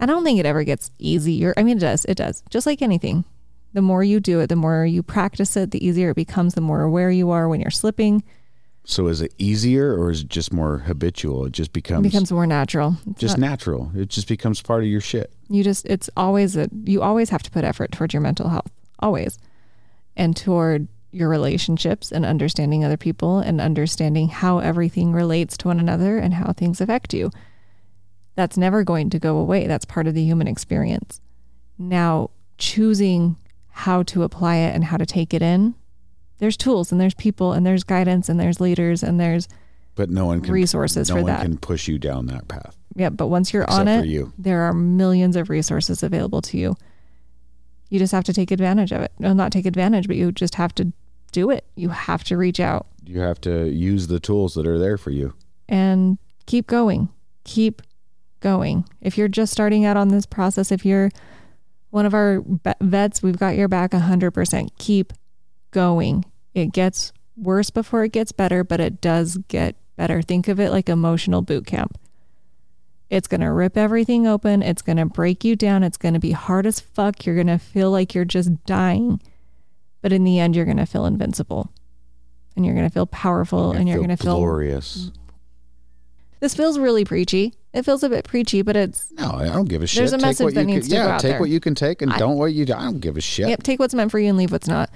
I 0.00 0.06
don't 0.06 0.24
think 0.24 0.38
it 0.40 0.46
ever 0.46 0.64
gets 0.64 0.90
easier. 0.98 1.54
I 1.56 1.62
mean 1.62 1.76
it 1.76 1.80
does. 1.80 2.04
It 2.06 2.16
does. 2.16 2.42
Just 2.50 2.66
like 2.66 2.82
anything. 2.82 3.24
The 3.72 3.82
more 3.82 4.02
you 4.02 4.18
do 4.20 4.40
it 4.40 4.48
the 4.48 4.56
more 4.56 4.84
you 4.84 5.02
practice 5.02 5.56
it 5.56 5.70
the 5.70 5.84
easier 5.86 6.10
it 6.10 6.16
becomes 6.16 6.54
the 6.54 6.60
more 6.60 6.82
aware 6.82 7.10
you 7.10 7.30
are 7.30 7.48
when 7.48 7.60
you're 7.60 7.70
slipping. 7.70 8.22
So 8.84 9.06
is 9.08 9.20
it 9.20 9.34
easier 9.38 9.94
or 9.94 10.10
is 10.10 10.22
it 10.22 10.28
just 10.28 10.52
more 10.52 10.78
habitual? 10.78 11.44
It 11.44 11.52
just 11.52 11.68
it 11.68 11.72
becomes, 11.74 12.02
becomes 12.02 12.32
more 12.32 12.46
natural. 12.46 12.96
It's 13.10 13.20
just 13.20 13.38
not- 13.38 13.50
natural. 13.50 13.92
It 13.94 14.08
just 14.08 14.26
becomes 14.26 14.60
part 14.62 14.82
of 14.82 14.88
your 14.88 15.02
shit. 15.02 15.32
you 15.48 15.62
just 15.62 15.86
it's 15.86 16.10
always 16.16 16.56
a 16.56 16.68
you 16.84 17.02
always 17.02 17.30
have 17.30 17.42
to 17.44 17.50
put 17.50 17.64
effort 17.64 17.92
towards 17.92 18.12
your 18.14 18.22
mental 18.22 18.48
health. 18.48 18.70
Always. 18.98 19.38
And 20.16 20.36
toward 20.36 20.88
your 21.12 21.28
relationships 21.28 22.12
and 22.12 22.24
understanding 22.24 22.84
other 22.84 22.96
people 22.96 23.38
and 23.40 23.60
understanding 23.60 24.28
how 24.28 24.58
everything 24.58 25.12
relates 25.12 25.56
to 25.56 25.68
one 25.68 25.80
another 25.80 26.18
and 26.18 26.34
how 26.34 26.52
things 26.52 26.80
affect 26.80 27.12
you 27.12 27.30
that's 28.36 28.56
never 28.56 28.84
going 28.84 29.10
to 29.10 29.18
go 29.18 29.36
away 29.36 29.66
that's 29.66 29.84
part 29.84 30.06
of 30.06 30.14
the 30.14 30.22
human 30.22 30.46
experience 30.46 31.20
now 31.78 32.30
choosing 32.58 33.36
how 33.70 34.02
to 34.04 34.22
apply 34.22 34.56
it 34.56 34.74
and 34.74 34.84
how 34.84 34.96
to 34.96 35.06
take 35.06 35.34
it 35.34 35.42
in 35.42 35.74
there's 36.38 36.56
tools 36.56 36.90
and 36.92 37.00
there's 37.00 37.14
people 37.14 37.52
and 37.52 37.66
there's 37.66 37.84
guidance 37.84 38.28
and 38.28 38.38
there's 38.38 38.60
leaders 38.60 39.02
and 39.02 39.18
there's 39.20 39.48
But 39.94 40.10
no 40.10 40.26
one 40.26 40.40
can 40.40 40.52
Resources 40.52 41.08
no 41.10 41.16
for 41.16 41.22
one 41.22 41.26
that. 41.32 41.42
can 41.42 41.58
push 41.58 41.88
you 41.88 41.98
down 41.98 42.26
that 42.26 42.48
path. 42.48 42.76
yeah 42.94 43.10
but 43.10 43.26
once 43.26 43.52
you're 43.52 43.64
Except 43.64 43.80
on 43.80 43.88
it 43.88 44.06
you. 44.06 44.32
there 44.38 44.62
are 44.62 44.72
millions 44.72 45.36
of 45.36 45.50
resources 45.50 46.02
available 46.02 46.40
to 46.42 46.56
you. 46.56 46.76
You 47.90 47.98
just 47.98 48.12
have 48.12 48.24
to 48.24 48.32
take 48.32 48.50
advantage 48.50 48.92
of 48.92 49.02
it. 49.02 49.12
No, 49.18 49.32
not 49.32 49.52
take 49.52 49.66
advantage, 49.66 50.06
but 50.06 50.16
you 50.16 50.32
just 50.32 50.54
have 50.54 50.74
to 50.76 50.92
do 51.32 51.50
it. 51.50 51.64
You 51.76 51.90
have 51.90 52.24
to 52.24 52.36
reach 52.36 52.58
out 52.60 52.86
You 53.04 53.20
have 53.20 53.40
to 53.42 53.68
use 53.68 54.06
the 54.06 54.18
tools 54.20 54.54
that 54.54 54.66
are 54.66 54.78
there 54.78 54.96
for 54.98 55.10
you. 55.10 55.34
and 55.68 56.18
keep 56.46 56.66
going. 56.66 57.08
Keep 57.44 57.82
going. 58.40 58.84
If 59.00 59.16
you're 59.18 59.28
just 59.28 59.52
starting 59.52 59.84
out 59.84 59.96
on 59.96 60.08
this 60.08 60.26
process, 60.26 60.72
if 60.72 60.84
you're 60.86 61.10
one 61.90 62.06
of 62.06 62.14
our 62.14 62.42
vets, 62.80 63.22
we've 63.22 63.38
got 63.38 63.56
your 63.56 63.68
back 63.68 63.90
100%. 63.92 64.70
Keep 64.78 65.12
going. 65.72 66.24
It 66.54 66.72
gets 66.72 67.12
worse 67.36 67.70
before 67.70 68.02
it 68.04 68.12
gets 68.12 68.32
better, 68.32 68.64
but 68.64 68.80
it 68.80 69.00
does 69.00 69.36
get 69.48 69.76
better. 69.96 70.22
Think 70.22 70.48
of 70.48 70.58
it 70.60 70.70
like 70.70 70.88
emotional 70.88 71.42
boot 71.42 71.66
camp. 71.66 71.98
It's 73.10 73.26
going 73.26 73.40
to 73.40 73.52
rip 73.52 73.76
everything 73.76 74.26
open. 74.26 74.62
It's 74.62 74.82
going 74.82 74.96
to 74.96 75.04
break 75.04 75.44
you 75.44 75.56
down. 75.56 75.82
It's 75.82 75.96
going 75.96 76.14
to 76.14 76.20
be 76.20 76.30
hard 76.30 76.64
as 76.64 76.78
fuck. 76.78 77.26
You're 77.26 77.34
going 77.34 77.48
to 77.48 77.58
feel 77.58 77.90
like 77.90 78.14
you're 78.14 78.24
just 78.24 78.64
dying. 78.64 79.20
But 80.00 80.12
in 80.12 80.22
the 80.24 80.38
end, 80.38 80.54
you're 80.54 80.64
going 80.64 80.76
to 80.76 80.86
feel 80.86 81.04
invincible 81.04 81.72
and 82.56 82.64
you're 82.64 82.74
going 82.74 82.88
to 82.88 82.92
feel 82.92 83.06
powerful 83.06 83.72
and 83.72 83.88
you're 83.88 83.98
going 83.98 84.10
to 84.10 84.16
feel 84.16 84.36
glorious. 84.36 85.10
This 86.38 86.54
feels 86.54 86.78
really 86.78 87.04
preachy. 87.04 87.54
It 87.72 87.84
feels 87.84 88.02
a 88.02 88.08
bit 88.08 88.24
preachy, 88.24 88.62
but 88.62 88.74
it's 88.76 89.12
no. 89.12 89.30
I 89.30 89.44
don't 89.44 89.68
give 89.68 89.82
a 89.82 89.86
shit. 89.86 89.98
There's 89.98 90.12
a 90.12 90.16
take 90.16 90.26
message 90.26 90.54
that 90.54 90.64
needs 90.64 90.88
can, 90.88 90.90
to 90.90 90.96
yeah, 90.96 91.04
go 91.04 91.10
out 91.12 91.20
take 91.20 91.30
there. 91.32 91.40
what 91.40 91.50
you 91.50 91.60
can 91.60 91.74
take 91.74 92.02
and 92.02 92.12
I, 92.12 92.18
don't 92.18 92.36
what 92.36 92.46
you. 92.46 92.62
I 92.62 92.84
don't 92.84 93.00
give 93.00 93.16
a 93.16 93.20
shit. 93.20 93.48
Yep. 93.48 93.62
Take 93.62 93.78
what's 93.78 93.94
meant 93.94 94.10
for 94.10 94.18
you 94.18 94.28
and 94.28 94.38
leave 94.38 94.50
what's 94.50 94.66
not. 94.66 94.90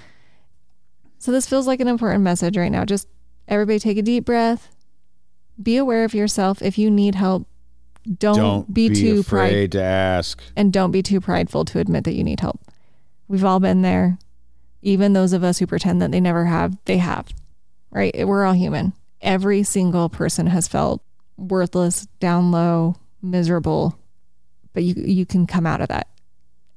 So 1.19 1.33
this 1.33 1.47
feels 1.47 1.67
like 1.67 1.81
an 1.81 1.89
important 1.89 2.23
message 2.23 2.57
right 2.57 2.73
now. 2.73 2.85
Just 2.85 3.09
everybody 3.47 3.79
take 3.79 3.99
a 3.99 4.03
deep 4.03 4.25
breath. 4.25 4.75
Be 5.63 5.77
aware 5.77 6.05
of 6.05 6.15
yourself. 6.15 6.63
If 6.63 6.79
you 6.79 6.91
need 6.91 7.15
help, 7.15 7.47
don't, 8.19 8.37
don't 8.37 8.75
be, 8.75 8.89
be 8.89 8.95
too 8.95 9.21
afraid 9.21 9.51
pride- 9.51 9.73
to 9.73 9.83
ask, 9.83 10.43
and 10.57 10.73
don't 10.73 10.91
be 10.91 11.03
too 11.03 11.21
prideful 11.21 11.65
to 11.67 11.79
admit 11.79 12.05
that 12.05 12.15
you 12.15 12.25
need 12.25 12.41
help. 12.41 12.61
We've 13.29 13.45
all 13.45 13.61
been 13.61 13.83
there. 13.83 14.19
Even 14.83 15.15
those 15.15 15.33
of 15.33 15.43
us 15.43 15.59
who 15.59 15.67
pretend 15.67 16.03
that 16.03 16.11
they 16.11 16.21
never 16.21 16.45
have, 16.45 16.77
they 16.85 16.99
have. 16.99 17.29
Right? 17.91 18.27
We're 18.27 18.45
all 18.45 18.53
human. 18.53 18.93
Every 19.23 19.63
single 19.63 20.09
person 20.11 20.47
has 20.49 20.69
felt 20.69 21.03
worthless, 21.39 22.07
down 22.21 22.51
low, 22.51 22.97
miserable, 23.23 23.99
but 24.75 24.83
you 24.83 24.95
you 24.97 25.25
can 25.25 25.47
come 25.47 25.67
out 25.67 25.81
of 25.81 25.89
that. 25.89 26.09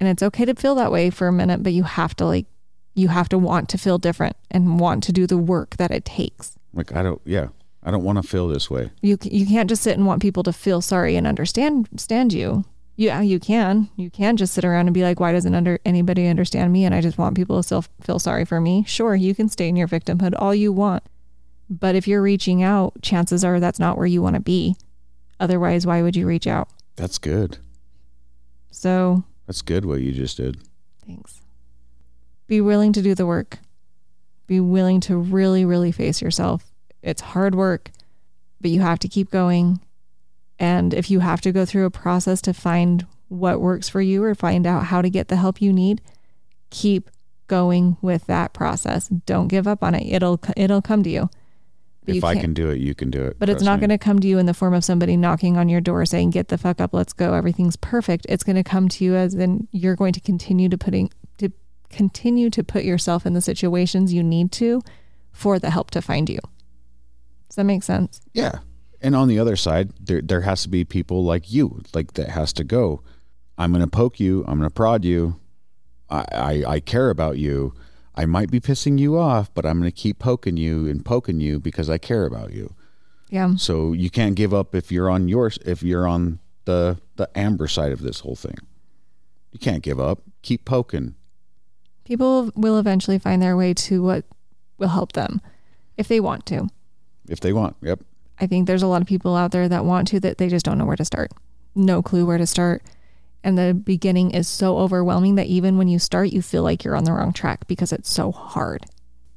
And 0.00 0.08
it's 0.08 0.22
okay 0.22 0.44
to 0.44 0.54
feel 0.54 0.76
that 0.76 0.92
way 0.92 1.10
for 1.10 1.28
a 1.28 1.32
minute, 1.32 1.62
but 1.62 1.72
you 1.72 1.82
have 1.82 2.14
to 2.16 2.24
like 2.24 2.46
you 2.94 3.08
have 3.08 3.28
to 3.28 3.38
want 3.38 3.68
to 3.70 3.78
feel 3.78 3.98
different 3.98 4.36
and 4.50 4.80
want 4.80 5.04
to 5.04 5.12
do 5.12 5.26
the 5.26 5.38
work 5.38 5.76
that 5.76 5.90
it 5.90 6.04
takes. 6.04 6.56
like 6.72 6.94
I 6.94 7.02
don't. 7.02 7.20
Yeah, 7.24 7.48
I 7.88 7.90
don't 7.90 8.04
want 8.04 8.22
to 8.22 8.28
feel 8.28 8.48
this 8.48 8.70
way. 8.70 8.90
You 9.00 9.16
you 9.22 9.46
can't 9.46 9.66
just 9.66 9.82
sit 9.82 9.96
and 9.96 10.06
want 10.06 10.20
people 10.20 10.42
to 10.42 10.52
feel 10.52 10.82
sorry 10.82 11.16
and 11.16 11.26
understand 11.26 11.88
understand 11.90 12.34
you. 12.34 12.66
Yeah, 12.96 13.16
uh, 13.16 13.22
you 13.22 13.40
can. 13.40 13.88
You 13.96 14.10
can 14.10 14.36
just 14.36 14.52
sit 14.52 14.62
around 14.66 14.88
and 14.88 14.92
be 14.94 15.02
like, 15.04 15.20
why 15.20 15.32
doesn't 15.32 15.54
under 15.54 15.78
anybody 15.86 16.26
understand 16.26 16.70
me? 16.70 16.84
And 16.84 16.94
I 16.94 17.00
just 17.00 17.16
want 17.16 17.34
people 17.34 17.56
to 17.56 17.62
still 17.62 17.84
feel 18.02 18.18
sorry 18.18 18.44
for 18.44 18.60
me. 18.60 18.84
Sure, 18.86 19.14
you 19.14 19.34
can 19.34 19.48
stay 19.48 19.68
in 19.68 19.76
your 19.76 19.88
victimhood 19.88 20.34
all 20.36 20.54
you 20.54 20.70
want. 20.70 21.02
But 21.70 21.94
if 21.94 22.06
you're 22.06 22.20
reaching 22.20 22.62
out, 22.62 22.92
chances 23.00 23.42
are 23.42 23.58
that's 23.58 23.78
not 23.78 23.96
where 23.96 24.06
you 24.06 24.20
want 24.20 24.34
to 24.34 24.40
be. 24.40 24.76
Otherwise, 25.40 25.86
why 25.86 26.02
would 26.02 26.14
you 26.14 26.26
reach 26.26 26.46
out? 26.46 26.68
That's 26.96 27.16
good. 27.16 27.56
So, 28.70 29.24
That's 29.46 29.62
good 29.62 29.86
what 29.86 30.02
you 30.02 30.12
just 30.12 30.36
did. 30.36 30.58
thanks. 31.06 31.40
Be 32.48 32.60
willing 32.60 32.92
to 32.92 33.00
do 33.00 33.14
the 33.14 33.24
work. 33.24 33.60
Be 34.46 34.60
willing 34.60 35.00
to 35.00 35.16
really, 35.16 35.64
really 35.64 35.90
face 35.90 36.20
yourself. 36.20 36.70
It's 37.02 37.20
hard 37.20 37.54
work, 37.54 37.90
but 38.60 38.70
you 38.70 38.80
have 38.80 38.98
to 39.00 39.08
keep 39.08 39.30
going. 39.30 39.80
And 40.58 40.92
if 40.92 41.10
you 41.10 41.20
have 41.20 41.40
to 41.42 41.52
go 41.52 41.64
through 41.64 41.84
a 41.84 41.90
process 41.90 42.40
to 42.42 42.52
find 42.52 43.06
what 43.28 43.60
works 43.60 43.88
for 43.88 44.00
you 44.00 44.24
or 44.24 44.34
find 44.34 44.66
out 44.66 44.86
how 44.86 45.02
to 45.02 45.10
get 45.10 45.28
the 45.28 45.36
help 45.36 45.60
you 45.62 45.72
need, 45.72 46.00
keep 46.70 47.10
going 47.46 47.96
with 48.02 48.26
that 48.26 48.52
process. 48.52 49.08
Don't 49.08 49.48
give 49.48 49.66
up 49.66 49.82
on 49.82 49.94
it. 49.94 50.06
It'll 50.12 50.40
it'll 50.56 50.82
come 50.82 51.02
to 51.02 51.10
you. 51.10 51.30
But 52.04 52.14
you 52.14 52.18
if 52.18 52.24
I 52.24 52.34
can't- 52.34 52.54
do 52.54 52.70
it, 52.70 52.78
you 52.78 52.94
can 52.94 53.10
do 53.10 53.22
it. 53.22 53.38
but 53.38 53.48
it's 53.48 53.62
not 53.62 53.80
going 53.80 53.90
to 53.90 53.98
come 53.98 54.18
to 54.18 54.26
you 54.28 54.38
in 54.38 54.46
the 54.46 54.54
form 54.54 54.72
of 54.74 54.84
somebody 54.84 55.16
knocking 55.16 55.56
on 55.56 55.68
your 55.68 55.80
door 55.80 56.04
saying, 56.06 56.30
"Get 56.30 56.48
the 56.48 56.58
fuck 56.58 56.80
up, 56.80 56.92
let's 56.94 57.12
go. 57.12 57.34
Everything's 57.34 57.76
perfect." 57.76 58.26
It's 58.28 58.44
going 58.44 58.56
to 58.56 58.64
come 58.64 58.88
to 58.88 59.04
you 59.04 59.14
as 59.14 59.34
in 59.34 59.68
you're 59.72 59.96
going 59.96 60.12
to 60.14 60.20
continue 60.20 60.68
to 60.68 60.78
putting 60.78 61.10
to 61.38 61.50
continue 61.90 62.50
to 62.50 62.64
put 62.64 62.84
yourself 62.84 63.24
in 63.26 63.32
the 63.34 63.40
situations 63.40 64.12
you 64.12 64.22
need 64.22 64.52
to 64.52 64.82
for 65.32 65.58
the 65.58 65.70
help 65.70 65.90
to 65.92 66.02
find 66.02 66.28
you. 66.28 66.40
Does 67.48 67.56
that 67.56 67.64
make 67.64 67.82
sense? 67.82 68.20
Yeah. 68.32 68.60
And 69.00 69.14
on 69.14 69.28
the 69.28 69.38
other 69.38 69.56
side, 69.56 69.92
there 70.00 70.20
there 70.20 70.42
has 70.42 70.62
to 70.62 70.68
be 70.68 70.84
people 70.84 71.24
like 71.24 71.52
you, 71.52 71.82
like 71.94 72.14
that 72.14 72.30
has 72.30 72.52
to 72.54 72.64
go. 72.64 73.02
I'm 73.56 73.72
gonna 73.72 73.88
poke 73.88 74.20
you. 74.20 74.44
I'm 74.46 74.58
gonna 74.58 74.70
prod 74.70 75.04
you. 75.04 75.40
I, 76.10 76.24
I, 76.32 76.64
I 76.66 76.80
care 76.80 77.10
about 77.10 77.38
you. 77.38 77.74
I 78.14 78.26
might 78.26 78.50
be 78.50 78.60
pissing 78.60 78.98
you 78.98 79.16
off, 79.18 79.52
but 79.54 79.64
I'm 79.64 79.78
gonna 79.78 79.92
keep 79.92 80.18
poking 80.18 80.56
you 80.56 80.88
and 80.88 81.04
poking 81.04 81.40
you 81.40 81.60
because 81.60 81.88
I 81.88 81.98
care 81.98 82.26
about 82.26 82.52
you. 82.52 82.74
Yeah. 83.30 83.54
So 83.56 83.92
you 83.92 84.10
can't 84.10 84.34
give 84.34 84.54
up 84.54 84.74
if 84.74 84.90
you're 84.90 85.10
on 85.10 85.28
yours 85.28 85.58
if 85.64 85.82
you're 85.82 86.06
on 86.06 86.40
the 86.64 86.98
the 87.16 87.30
amber 87.38 87.68
side 87.68 87.92
of 87.92 88.02
this 88.02 88.20
whole 88.20 88.36
thing. 88.36 88.56
You 89.52 89.58
can't 89.58 89.82
give 89.82 90.00
up. 90.00 90.22
Keep 90.42 90.64
poking. 90.64 91.14
People 92.04 92.50
will 92.54 92.78
eventually 92.78 93.18
find 93.18 93.42
their 93.42 93.56
way 93.56 93.74
to 93.74 94.02
what 94.02 94.24
will 94.78 94.88
help 94.88 95.12
them 95.12 95.40
if 95.96 96.08
they 96.08 96.20
want 96.20 96.46
to. 96.46 96.68
If 97.28 97.40
they 97.40 97.52
want. 97.52 97.76
Yep. 97.82 98.00
I 98.40 98.46
think 98.46 98.66
there's 98.66 98.82
a 98.82 98.86
lot 98.86 99.02
of 99.02 99.08
people 99.08 99.36
out 99.36 99.50
there 99.50 99.68
that 99.68 99.84
want 99.84 100.08
to 100.08 100.20
that 100.20 100.38
they 100.38 100.48
just 100.48 100.64
don't 100.64 100.78
know 100.78 100.84
where 100.84 100.96
to 100.96 101.04
start. 101.04 101.32
No 101.74 102.02
clue 102.02 102.24
where 102.24 102.38
to 102.38 102.46
start. 102.46 102.82
And 103.44 103.56
the 103.56 103.74
beginning 103.74 104.32
is 104.32 104.48
so 104.48 104.78
overwhelming 104.78 105.36
that 105.36 105.46
even 105.46 105.78
when 105.78 105.88
you 105.88 105.98
start, 105.98 106.30
you 106.30 106.42
feel 106.42 106.62
like 106.62 106.84
you're 106.84 106.96
on 106.96 107.04
the 107.04 107.12
wrong 107.12 107.32
track 107.32 107.66
because 107.66 107.92
it's 107.92 108.10
so 108.10 108.32
hard. 108.32 108.86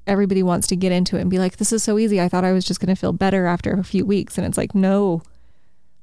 Everybody 0.08 0.41
wants 0.43 0.67
to 0.67 0.75
get 0.75 0.91
into 0.91 1.17
it 1.17 1.21
and 1.21 1.30
be 1.30 1.39
like, 1.39 1.58
this 1.58 1.71
is 1.71 1.84
so 1.84 1.99
easy. 1.99 2.19
I 2.19 2.27
thought 2.27 2.43
I 2.43 2.51
was 2.51 2.65
just 2.65 2.80
going 2.80 2.93
to 2.93 2.99
feel 2.99 3.13
better 3.13 3.45
after 3.45 3.73
a 3.73 3.84
few 3.84 4.06
weeks. 4.06 4.38
And 4.38 4.47
it's 4.47 4.58
like, 4.58 4.73
no, 4.73 5.21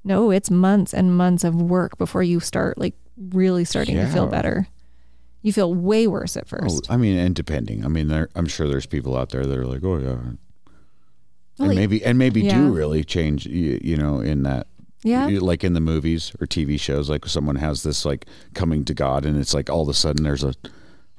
no, 0.04 0.30
it's 0.30 0.50
months 0.50 0.94
and 0.94 1.16
months 1.16 1.42
of 1.44 1.60
work 1.60 1.98
before 1.98 2.22
you 2.22 2.40
start 2.40 2.78
like 2.78 2.94
really 3.30 3.64
starting 3.64 3.96
to 3.96 4.06
feel 4.06 4.26
better. 4.26 4.68
You 5.42 5.52
feel 5.52 5.74
way 5.74 6.06
worse 6.06 6.36
at 6.36 6.44
Oh, 6.52 6.58
first. 6.58 6.90
I 6.90 6.96
mean, 6.96 7.18
and 7.18 7.34
depending. 7.34 7.84
I 7.84 7.88
mean, 7.88 8.08
there, 8.08 8.28
I'm 8.34 8.46
sure 8.46 8.68
there's 8.68 8.86
people 8.86 9.16
out 9.16 9.30
there 9.30 9.44
that 9.44 9.58
are 9.58 9.66
like, 9.66 9.82
oh 9.84 9.98
yeah, 9.98 10.16
Well, 11.58 11.70
and 11.70 11.78
maybe 11.78 12.04
and 12.04 12.18
maybe 12.18 12.42
yeah. 12.42 12.56
do 12.56 12.70
really 12.70 13.04
change. 13.04 13.46
You, 13.46 13.80
you 13.82 13.96
know, 13.96 14.20
in 14.20 14.42
that 14.44 14.66
yeah. 15.02 15.28
like 15.40 15.64
in 15.64 15.72
the 15.74 15.80
movies 15.80 16.32
or 16.40 16.46
TV 16.46 16.78
shows, 16.78 17.10
like 17.10 17.26
someone 17.26 17.56
has 17.56 17.82
this 17.82 18.04
like 18.04 18.26
coming 18.54 18.84
to 18.84 18.94
God, 18.94 19.24
and 19.24 19.38
it's 19.38 19.54
like 19.54 19.68
all 19.70 19.82
of 19.82 19.88
a 19.88 19.94
sudden 19.94 20.24
there's 20.24 20.44
a 20.44 20.54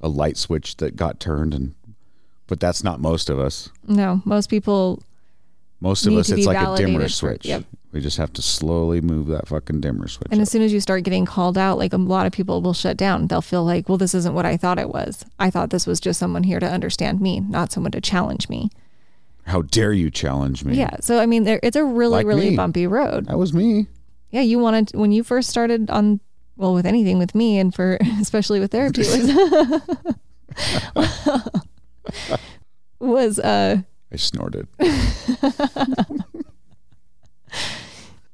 a 0.02 0.08
light 0.08 0.38
switch 0.38 0.78
that 0.78 0.96
got 0.96 1.20
turned, 1.20 1.54
and 1.54 1.74
but 2.48 2.60
that's 2.60 2.84
not 2.84 3.00
most 3.00 3.30
of 3.30 3.40
us. 3.40 3.70
No, 3.88 4.22
most 4.26 4.50
people 4.50 5.04
Most 5.82 6.06
of 6.06 6.14
us, 6.14 6.30
it's 6.30 6.46
like 6.48 6.58
a 6.58 6.76
dimmer 6.76 7.02
for- 7.04 7.10
switch. 7.10 7.46
yep. 7.46 7.64
We 7.92 8.02
just 8.02 8.18
have 8.18 8.32
to 8.34 8.44
slowly 8.44 9.02
move 9.02 9.26
that 9.28 9.48
fucking 9.48 9.82
dimmer 9.82 10.08
switch. 10.08 10.28
And 10.30 10.40
up. 10.40 10.44
as 10.44 10.52
soon 10.52 10.62
as 10.62 10.72
you 10.72 10.80
start 10.80 11.04
getting 11.04 11.26
called 11.26 11.58
out, 11.58 11.80
like 11.80 11.92
a 11.92 11.98
lot 11.98 12.28
of 12.28 12.32
people 12.32 12.62
will 12.62 12.76
shut 12.76 12.98
down. 12.98 13.26
They'll 13.26 13.42
feel 13.42 13.64
like, 13.64 13.90
well, 13.90 13.98
this 13.98 14.14
isn't 14.14 14.36
what 14.36 14.46
I 14.46 14.58
thought 14.58 14.78
it 14.78 14.90
was. 14.90 15.26
I 15.40 15.50
thought 15.50 15.72
this 15.72 15.88
was 15.88 16.00
just 16.00 16.20
someone 16.20 16.44
here 16.44 16.60
to 16.60 16.70
understand 16.70 17.20
me, 17.20 17.40
not 17.40 17.72
someone 17.72 17.92
to 17.94 18.02
challenge 18.02 18.48
me. 18.48 18.70
How 19.50 19.64
dare 19.64 19.92
you 19.94 20.12
challenge 20.12 20.64
me? 20.64 20.76
Yeah. 20.76 20.98
So, 21.02 21.20
I 21.20 21.26
mean, 21.26 21.44
there, 21.44 21.60
it's 21.64 21.76
a 21.76 21.84
really, 21.84 22.12
Like 22.18 22.28
really 22.28 22.52
me. 22.52 22.56
bumpy 22.56 22.86
road. 22.86 23.26
that 23.26 23.38
was 23.38 23.52
me. 23.52 23.88
Yeah. 24.30 24.42
You 24.42 24.60
wanted, 24.60 24.92
when 24.94 25.12
you 25.12 25.24
first 25.24 25.50
started 25.50 25.90
on, 25.90 26.20
well, 26.56 26.74
with 26.76 26.86
anything 26.86 27.18
with 27.18 27.34
me 27.34 27.58
and 27.58 27.74
for, 27.74 27.98
especially 28.22 28.60
with 28.60 28.72
therapy, 28.72 29.02
was, 29.02 29.82
was, 33.00 33.40
uh, 33.40 33.78
I 34.12 34.16
snorted. 34.16 34.68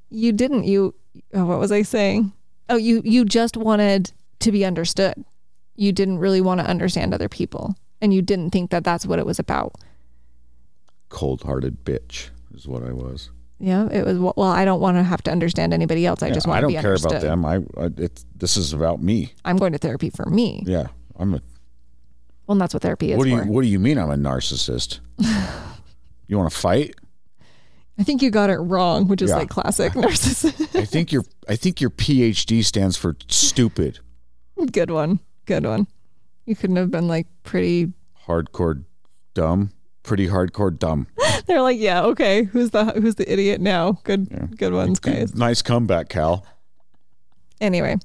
you 0.10 0.32
didn't, 0.34 0.66
you, 0.66 0.94
oh, 1.34 1.46
what 1.46 1.60
was 1.60 1.72
I 1.72 1.82
saying? 1.84 2.34
Oh, 2.70 2.78
you, 2.78 3.02
you 3.06 3.26
just 3.26 3.56
wanted 3.58 4.12
to 4.40 4.52
be 4.52 4.66
understood. 4.66 5.24
You 5.76 5.92
didn't 5.92 6.20
really 6.20 6.42
want 6.42 6.60
to 6.62 6.66
understand 6.68 7.14
other 7.14 7.30
people. 7.30 7.76
And 8.02 8.14
you 8.14 8.22
didn't 8.22 8.52
think 8.52 8.72
that 8.72 8.84
that's 8.84 9.06
what 9.06 9.20
it 9.20 9.26
was 9.26 9.40
about. 9.40 9.76
Cold-hearted 11.16 11.86
bitch 11.86 12.28
is 12.54 12.68
what 12.68 12.84
I 12.84 12.92
was. 12.92 13.30
Yeah, 13.58 13.88
it 13.90 14.06
was. 14.06 14.20
Well, 14.20 14.42
I 14.42 14.66
don't 14.66 14.82
want 14.82 14.98
to 14.98 15.04
have 15.04 15.22
to 15.24 15.32
understand 15.32 15.74
anybody 15.74 16.06
else. 16.06 16.22
I 16.22 16.28
Yeah, 16.28 16.34
just 16.34 16.46
want 16.46 16.58
I 16.58 16.60
to 16.60 16.64
don't 16.64 16.72
be 16.72 16.82
care 16.82 16.92
understood. 16.92 17.12
about 17.12 17.22
them. 17.22 17.46
I, 17.46 17.56
I 17.82 17.90
it's 17.96 18.26
this 18.36 18.58
is 18.58 18.74
about 18.74 19.02
me. 19.02 19.34
I'm 19.46 19.56
going 19.56 19.72
to 19.72 19.78
therapy 19.78 20.10
for 20.10 20.26
me. 20.26 20.62
Yeah, 20.66 20.88
I'm 21.18 21.36
a. 21.36 21.42
Well, 22.48 22.58
that's 22.58 22.74
what 22.74 22.84
therapy 22.84 23.14
is 23.14 23.18
What 23.18 23.24
do 23.24 23.30
you 23.30 23.40
for. 23.44 23.46
What 23.50 23.62
do 23.62 23.68
you 23.70 23.80
mean 23.80 23.98
I'm 23.98 24.12
a 24.12 24.16
narcissist? 24.16 25.00
you 26.28 26.38
want 26.38 26.52
to 26.52 26.58
fight? 26.58 26.96
I 27.98 28.04
think 28.04 28.22
you 28.22 28.30
got 28.30 28.50
it 28.50 28.58
wrong, 28.58 29.08
which 29.08 29.22
is 29.22 29.30
Yeah. 29.30 29.38
like 29.38 29.50
classic 29.50 29.94
narcissist. 30.04 30.78
I 30.78 30.84
think 30.84 31.14
your 31.14 31.24
I 31.48 31.56
think 31.56 31.80
your 31.80 31.92
PhD 31.92 32.64
stands 32.66 32.98
for 32.98 33.16
stupid, 33.30 34.00
Good 34.74 34.92
one. 34.92 35.22
Good 35.46 35.64
one. 35.66 35.88
You 36.46 36.58
couldn't 36.58 36.76
have 36.76 36.92
been 36.92 37.08
like 37.08 37.28
pretty. 37.44 37.94
hardcore, 38.28 38.84
dumb, 39.34 39.72
pretty 40.06 40.28
hardcore 40.28 40.78
dumb. 40.78 41.08
They're 41.46 41.62
like, 41.62 41.80
yeah, 41.80 42.04
okay. 42.04 42.44
Who's 42.44 42.72
the 42.72 42.86
Who's 42.86 43.16
the 43.16 43.32
idiot 43.32 43.62
now? 43.62 44.00
Good, 44.04 44.58
good 44.58 44.74
ones, 44.74 45.00
guys. 45.00 45.36
Nice 45.36 45.62
comeback, 45.62 46.10
Cal. 46.10 46.46
Anyway, 47.62 47.98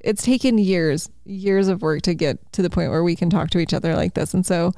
it's 0.00 0.22
taken 0.22 0.58
years, 0.58 1.10
years 1.24 1.68
of 1.68 1.82
work 1.82 2.02
to 2.02 2.14
get 2.14 2.52
to 2.52 2.62
the 2.62 2.70
point 2.70 2.90
where 2.90 3.04
we 3.04 3.16
can 3.16 3.30
talk 3.30 3.50
to 3.50 3.58
each 3.58 3.74
other 3.74 3.94
like 3.94 4.14
this. 4.14 4.34
And 4.34 4.44
so 4.44 4.72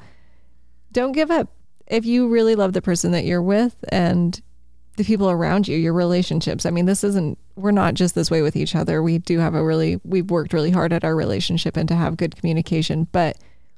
don't 0.91 1.13
give 1.13 1.31
up. 1.31 1.51
If 1.87 2.05
you 2.05 2.27
really 2.27 2.55
love 2.55 2.73
the 2.73 2.81
person 2.81 3.11
that 3.11 3.25
you're 3.25 3.41
with 3.41 3.75
and 3.89 4.41
the 4.97 5.03
people 5.03 5.29
around 5.29 5.67
you, 5.67 5.77
your 5.77 5.93
relationships. 5.93 6.65
I 6.65 6.69
mean, 6.69 6.85
this 6.85 7.03
isn't, 7.03 7.37
we're 7.55 7.71
not 7.71 7.95
just 7.95 8.15
this 8.15 8.31
way 8.31 8.41
with 8.41 8.55
each 8.55 8.75
other. 8.75 9.03
We 9.03 9.17
do 9.17 9.39
have 9.39 9.53
a 9.53 9.63
really, 9.63 9.99
we've 10.03 10.31
worked 10.31 10.53
really 10.53 10.71
hard 10.71 10.93
at 10.93 11.03
our 11.03 11.15
relationship 11.15 11.75
and 11.75 11.87
to 11.89 11.95
have 11.95 12.17
good 12.17 12.35
communication, 12.35 13.07
but 13.11 13.37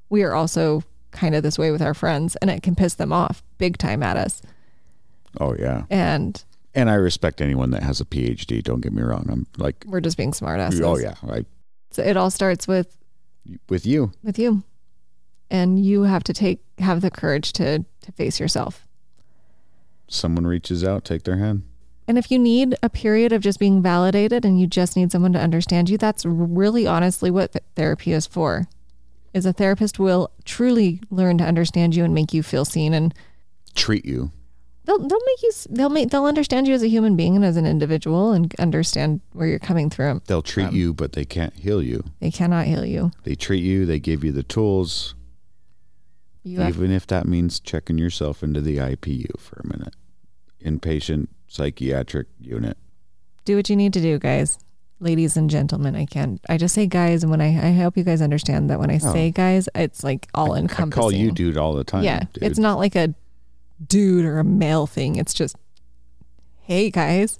we 0.10 0.24
are 0.24 0.34
also 0.34 0.84
kind 1.18 1.36
of 1.36 1.44
this 1.44 1.58
way 1.58 1.72
with 1.72 1.82
our 1.82 1.94
friends 1.94 2.36
and 2.38 2.50
it 2.50 2.64
can 2.64 2.76
piss 2.76 2.94
them 2.94 3.12
off 3.12 3.44
big 3.58 3.78
time 3.78 4.04
at 4.04 4.16
us. 4.18 4.42
Oh 5.40 5.56
yeah. 5.58 5.84
And 5.90 6.44
And 6.76 6.90
I 6.90 6.94
respect 6.96 7.42
anyone 7.42 7.72
that 7.72 7.84
has 7.84 8.00
a 8.00 8.06
PhD. 8.06 8.64
Don't 8.64 8.82
get 8.82 8.94
me 8.94 9.02
wrong. 9.02 9.28
I'm 9.30 9.48
like, 9.58 9.84
we're 9.88 10.02
just 10.02 10.18
being 10.18 10.32
smartasses. 10.32 10.82
oh 10.82 10.98
yeah, 10.98 11.16
right 11.24 11.46
So 11.92 12.04
it 12.04 12.16
all 12.18 12.30
starts 12.30 12.68
with, 12.68 12.96
with 13.70 13.86
you. 13.86 14.12
with 14.24 14.38
you. 14.40 14.64
And 15.50 15.84
you 15.84 16.04
have 16.04 16.24
to 16.26 16.34
take, 16.34 16.60
have 16.80 17.02
the 17.02 17.10
courage 17.10 17.54
to, 17.54 17.86
to 18.02 18.12
face 18.12 18.40
yourself. 18.40 18.86
Someone 20.10 20.46
reaches 20.46 20.84
out, 20.84 21.04
take 21.06 21.24
their 21.24 21.38
hand. 21.38 21.64
And 22.08 22.18
if 22.18 22.32
you 22.32 22.40
need 22.40 22.76
a 22.82 22.90
period 22.90 23.34
of 23.34 23.42
just 23.42 23.60
being 23.60 23.82
validated 23.82 24.46
and 24.46 24.60
you 24.60 24.66
just 24.68 24.96
need 24.96 25.12
someone 25.12 25.34
to 25.34 25.40
understand 25.40 25.90
you, 25.90 25.98
that's 25.98 26.26
really 26.26 26.88
honestly 26.88 27.30
what 27.30 27.54
therapy 27.76 28.14
is 28.14 28.26
for. 28.26 28.68
Is 29.38 29.46
a 29.46 29.54
therapist 29.54 30.00
will 30.00 30.32
truly 30.46 31.00
learn 31.12 31.38
to 31.38 31.44
understand 31.44 31.96
you 31.96 32.04
and 32.04 32.12
make 32.12 32.34
you 32.34 32.42
feel 32.42 32.66
seen 32.66 32.92
and 32.96 33.14
Treat 33.76 34.04
you. 34.04 34.32
they'll 34.86 34.98
they'll 34.98 35.26
make 35.26 35.44
you 35.44 35.52
they'll 35.70 35.90
make 35.90 36.10
they'll 36.10 36.26
understand 36.26 36.68
you 36.68 36.74
as 36.74 36.82
a 36.82 36.88
human 36.90 37.16
being 37.16 37.36
and 37.36 37.46
as 37.46 37.56
an 37.56 37.68
individual 37.68 38.32
and 38.32 38.52
understand 38.58 39.22
where 39.34 39.48
you're 39.48 39.60
coming 39.60 39.92
from. 39.92 40.24
They'll 40.26 40.42
treat 40.42 40.70
um, 40.70 40.76
you, 40.76 40.92
but 40.92 41.12
they 41.14 41.24
can't 41.24 41.54
heal 41.54 41.84
you. 41.84 42.04
They 42.20 42.32
cannot 42.32 42.66
heal 42.66 42.84
you. 42.84 43.12
They 43.26 43.36
treat 43.36 43.64
you. 43.64 43.86
They 43.86 44.00
give 44.00 44.24
you 44.24 44.32
the 44.32 44.42
tools, 44.42 45.14
You 46.44 46.60
have, 46.62 46.70
even 46.70 46.90
if 46.92 47.06
that 47.06 47.28
means 47.28 47.60
checking 47.60 48.00
yourself 48.00 48.42
into 48.42 48.60
the 48.60 48.78
IPU 48.78 49.40
for 49.40 49.62
a 49.64 49.68
minute, 49.68 49.96
inpatient 50.66 51.28
psychiatric 51.48 52.26
unit. 52.40 52.76
do 53.46 53.56
what 53.56 53.70
you 53.70 53.76
need 53.76 53.94
to 53.94 54.02
do, 54.02 54.18
guys. 54.18 54.58
Ladies 55.00 55.38
and 55.38 55.50
gentlemen, 55.50 55.96
I 55.96 56.06
can't. 56.06 56.42
I 56.50 56.58
just 56.58 56.74
say 56.74 56.88
guys, 56.88 57.22
and 57.22 57.30
when 57.30 57.40
I, 57.40 57.70
I 57.70 57.74
hope 57.74 57.98
you 57.98 58.04
guys 58.04 58.22
understand 58.22 58.70
that 58.72 58.80
when 58.80 58.90
I 58.90 58.96
oh. 58.96 59.14
say 59.14 59.30
guys, 59.30 59.70
it's 59.76 60.04
like 60.04 60.28
all 60.34 60.54
I 60.54 60.60
encompassing. 60.60 61.02
call 61.02 61.12
you 61.12 61.32
dude 61.32 61.58
all 61.58 61.74
the 61.74 61.84
time. 61.84 62.04
yeah, 62.04 62.24
dude. 62.34 62.44
it's 62.44 62.58
not 62.58 62.80
like 62.80 62.96
a 62.96 63.14
dude 63.86 64.26
or 64.26 64.40
a 64.40 64.44
male 64.44 64.88
thing. 64.88 65.16
It's 65.16 65.36
just, 65.36 65.56
hey 66.62 66.90
guys. 66.90 67.38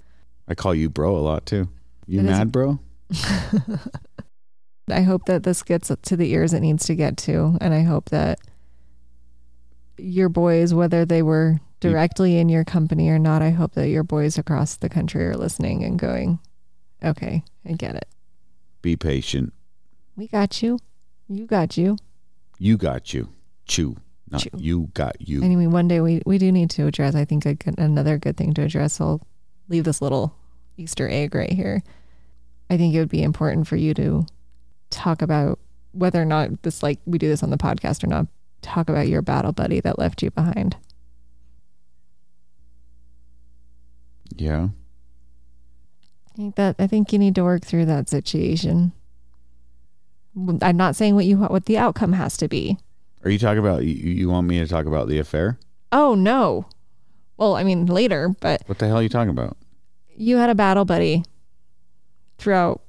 I 0.48 0.54
call 0.54 0.76
you 0.76 0.90
bro 0.90 1.18
a 1.18 1.20
lot 1.20 1.48
too. 1.48 1.68
You 2.06 2.20
It 2.20 2.26
is- 2.26 2.30
mad, 2.30 2.52
bro? 2.52 2.80
I 4.90 5.02
hope 5.02 5.26
that 5.26 5.44
this 5.44 5.64
gets 5.64 5.92
to 6.02 6.16
the 6.16 6.32
ears 6.32 6.54
it 6.54 6.62
needs 6.62 6.86
to 6.86 6.96
get 6.96 7.18
to, 7.18 7.58
and 7.60 7.74
I 7.74 7.82
hope 7.82 8.10
that 8.10 8.40
your 9.98 10.30
boys, 10.30 10.74
whether 10.74 11.06
they 11.06 11.22
were 11.22 11.60
directly 11.80 12.38
in 12.38 12.50
your 12.50 12.64
company 12.64 13.10
or 13.10 13.20
not, 13.20 13.42
I 13.42 13.50
hope 13.50 13.74
that 13.74 13.90
your 13.90 14.04
boys 14.04 14.38
across 14.38 14.78
the 14.78 14.90
country 14.90 15.26
are 15.26 15.36
listening 15.36 15.84
and 15.84 16.00
going, 16.00 16.40
"Okay, 17.04 17.44
I 17.66 17.74
get 17.74 17.96
it. 17.96 18.08
Be 18.82 18.96
patient. 18.96 19.54
We 20.16 20.28
got 20.28 20.62
you. 20.62 20.80
You 21.28 21.46
got 21.46 21.78
you." 21.78 21.98
You 22.60 22.78
got 22.78 23.14
you. 23.14 23.30
Chew. 23.68 23.98
Not 24.30 24.42
Chew. 24.42 24.50
you 24.58 24.90
got 24.94 25.22
you. 25.22 25.44
Anyway, 25.44 25.68
one 25.68 25.88
day 25.88 26.02
we 26.02 26.22
we 26.26 26.38
do 26.38 26.52
need 26.52 26.70
to 26.72 26.88
address. 26.88 27.16
I 27.16 27.24
think 27.26 27.44
good, 27.44 27.64
another 27.78 28.18
good 28.18 28.36
thing 28.36 28.54
to 28.56 28.64
address. 28.64 29.00
I'll 29.00 29.22
leave 29.70 29.84
this 29.84 30.02
little 30.02 30.36
Easter 30.78 31.08
egg 31.08 31.36
right 31.36 31.52
here. 31.52 31.84
I 32.70 32.78
think 32.78 32.94
it 32.94 33.00
would 33.00 33.10
be 33.10 33.24
important 33.24 33.68
for 33.68 33.76
you 33.76 33.94
to 33.94 34.26
talk 34.90 35.22
about 35.22 35.60
whether 35.92 36.22
or 36.22 36.26
not 36.26 36.64
this 36.64 36.84
like 36.84 37.00
we 37.06 37.18
do 37.18 37.28
this 37.28 37.44
on 37.44 37.50
the 37.52 37.58
podcast 37.58 38.04
or 38.04 38.08
not. 38.08 38.28
Talk 38.62 38.90
about 38.90 39.08
your 39.08 39.22
battle 39.22 39.52
buddy 39.54 39.80
that 39.82 40.00
left 40.00 40.22
you 40.24 40.32
behind. 40.32 40.76
yeah. 44.36 44.70
I 46.38 46.40
think 46.40 46.56
that 46.56 46.76
I 46.78 46.86
think 46.86 47.12
you 47.12 47.18
need 47.18 47.34
to 47.36 47.44
work 47.44 47.66
through 47.66 47.86
that 47.86 48.08
situation. 48.10 48.92
I'm 50.62 50.78
not 50.78 50.96
saying 50.96 51.16
what 51.16 51.26
you 51.26 51.38
what 51.38 51.66
the 51.66 51.80
outcome 51.80 52.14
has 52.14 52.38
to 52.38 52.48
be. 52.48 52.78
Are 53.24 53.32
you 53.32 53.40
talking 53.40 53.58
about 53.58 53.84
you, 53.84 53.94
you 53.96 54.30
want 54.30 54.46
me 54.46 54.60
to 54.60 54.68
talk 54.68 54.86
about 54.86 55.08
the 55.08 55.18
affair? 55.18 55.58
Oh 55.92 56.14
no. 56.14 56.68
Well, 57.38 57.56
I 57.56 57.64
mean 57.64 57.88
later, 57.88 58.30
but 58.40 58.62
What 58.68 58.78
the 58.78 58.86
hell 58.88 58.98
are 58.98 59.02
you 59.02 59.10
talking 59.10 59.32
about? 59.32 59.58
you 60.16 60.38
had 60.38 60.50
a 60.52 60.56
battle 60.56 60.86
buddy 60.86 61.24
throughout 62.38 62.82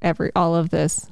every 0.00 0.30
all 0.36 0.54
of 0.54 0.70
this. 0.70 1.10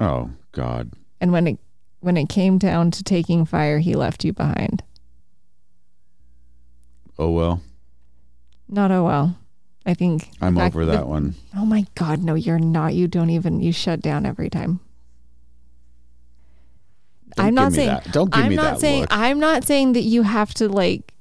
Oh 0.00 0.30
God. 0.50 0.90
And 1.20 1.30
when 1.30 1.46
it 1.46 1.58
when 2.00 2.16
it 2.16 2.28
came 2.28 2.58
down 2.58 2.90
to 2.92 3.04
taking 3.04 3.44
fire, 3.44 3.78
he 3.78 3.94
left 3.94 4.24
you 4.24 4.32
behind. 4.32 4.82
Oh 7.16 7.30
well. 7.30 7.62
Not 8.68 8.90
oh 8.90 9.04
well. 9.04 9.36
I 9.86 9.94
think 9.94 10.30
I'm 10.40 10.56
over 10.58 10.84
the- 10.84 10.92
that 10.92 11.06
one. 11.08 11.34
Oh 11.56 11.64
my 11.66 11.84
god, 11.94 12.22
no, 12.22 12.34
you're 12.34 12.58
not. 12.58 12.94
You 12.94 13.06
don't 13.08 13.30
even 13.30 13.60
you 13.60 13.72
shut 13.72 14.00
down 14.00 14.24
every 14.26 14.48
time. 14.50 14.80
Don't 17.36 17.46
I'm 17.46 17.54
not 17.54 17.72
saying 17.72 17.88
that. 17.88 18.12
Don't 18.12 18.32
give 18.32 18.42
I'm 18.44 18.50
me 18.50 18.56
not 18.56 18.74
that 18.74 18.80
saying 18.80 19.00
look. 19.02 19.08
I'm 19.12 19.40
not 19.40 19.64
saying 19.64 19.92
that 19.94 20.02
you 20.02 20.22
have 20.22 20.54
to 20.54 20.68
like 20.68 21.12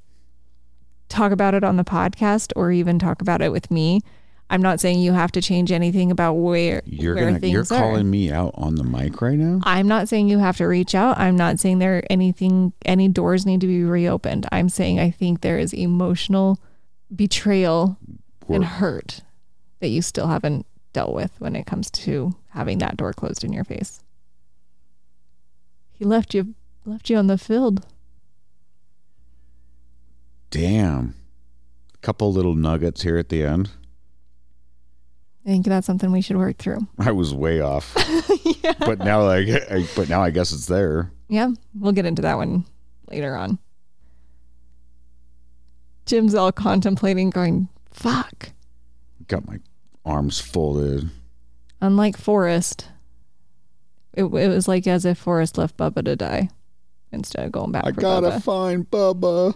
talk 1.10 1.32
about 1.32 1.54
it 1.56 1.64
on 1.64 1.78
the 1.78 1.84
podcast 1.84 2.52
or 2.56 2.72
even 2.72 3.00
talk 3.00 3.22
about 3.22 3.42
it 3.42 3.52
with 3.52 3.72
me. 3.72 4.02
I'm 4.50 4.62
not 4.62 4.80
saying 4.80 5.00
you 5.00 5.14
have 5.14 5.32
to 5.32 5.42
change 5.42 5.72
anything 5.72 6.12
about 6.12 6.34
where 6.34 6.84
You're 6.86 7.16
where 7.16 7.26
gonna 7.26 7.40
things 7.40 7.54
you're 7.54 7.62
are. 7.64 7.66
calling 7.82 8.10
me 8.10 8.32
out 8.32 8.52
on 8.56 8.76
the 8.76 8.84
mic 8.84 9.20
right 9.22 9.38
now? 9.38 9.60
I'm 9.64 9.88
not 9.88 10.08
saying 10.08 10.30
you 10.30 10.38
have 10.38 10.58
to 10.58 10.66
reach 10.66 10.94
out. 10.94 11.18
I'm 11.18 11.36
not 11.36 11.60
saying 11.60 11.80
there 11.80 12.04
anything 12.12 12.74
any 12.86 13.08
doors 13.08 13.46
need 13.48 13.62
to 13.62 13.68
be 13.68 13.84
reopened. 13.84 14.46
I'm 14.52 14.70
saying 14.70 15.00
I 15.00 15.10
think 15.10 15.42
there 15.42 15.58
is 15.58 15.74
emotional 15.74 16.60
betrayal 17.16 17.98
and 18.50 18.66
hurt 18.66 19.22
that 19.80 19.90
you 19.90 20.02
still 20.02 20.28
haven't 20.28 20.66
dealt 20.94 21.14
with 21.14 21.32
when 21.40 21.56
it 21.56 21.66
comes 21.66 21.90
to 21.92 22.36
having 22.50 22.78
that 22.80 22.98
door 22.98 23.14
closed 23.14 23.44
in 23.44 23.52
your 23.52 23.64
face. 23.64 24.04
He 25.92 26.06
left 26.06 26.34
you 26.34 26.56
left 26.86 27.10
you 27.10 27.18
on 27.18 27.28
the 27.28 27.38
field. 27.38 27.86
Damn. 30.50 31.16
Couple 32.02 32.32
little 32.34 32.54
nuggets 32.56 33.02
here 33.02 33.18
at 33.18 33.30
the 33.30 33.44
end. 33.44 33.72
I 35.46 35.50
think 35.50 35.66
that's 35.66 35.88
something 35.88 36.12
we 36.12 36.22
should 36.22 36.38
work 36.38 36.58
through. 36.58 36.88
I 37.00 37.12
was 37.12 37.34
way 37.34 37.60
off. 37.62 37.96
But 38.80 39.00
now 39.00 39.24
like 39.24 39.48
I, 39.50 39.86
but 39.96 40.08
now 40.10 40.22
I 40.22 40.30
guess 40.30 40.54
it's 40.54 40.68
there. 40.68 41.12
Yeah, 41.28 41.50
we'll 41.78 41.92
get 41.92 42.06
into 42.06 42.22
that 42.22 42.38
one 42.38 42.66
later 43.10 43.36
on. 43.36 43.60
Jim's 46.06 46.34
all 46.34 46.52
contemplating, 46.52 47.30
going, 47.30 47.68
fuck. 47.94 48.50
Got 49.28 49.48
my 49.48 49.60
arms 50.06 50.40
folded. 50.40 51.10
Unlike 51.82 52.18
Forrest, 52.18 52.90
it, 54.14 54.24
it 54.24 54.30
was 54.30 54.68
like 54.68 54.88
as 54.88 55.06
if 55.06 55.18
Forrest 55.18 55.58
left 55.58 55.78
Bubba 55.78 56.04
to 56.06 56.16
die 56.16 56.50
instead 57.12 57.46
of 57.46 57.52
going 57.52 57.72
back 57.72 57.86
I 57.86 57.92
gotta 57.92 58.32
Bubba. 58.32 58.44
find 58.44 58.90
Bubba. 58.90 59.56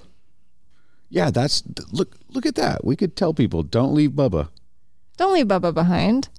Yeah, 1.10 1.32
that's 1.32 1.64
look 1.92 2.16
look 2.30 2.46
at 2.46 2.56
that. 2.56 2.86
We 2.86 2.96
could 2.96 3.16
tell 3.16 3.34
people 3.34 3.64
don't 3.64 3.94
leave 3.94 4.12
Bubba. 4.12 4.50
Don't 5.18 5.34
leave 5.34 5.48
Bubba 5.48 5.74
behind. 5.74 6.30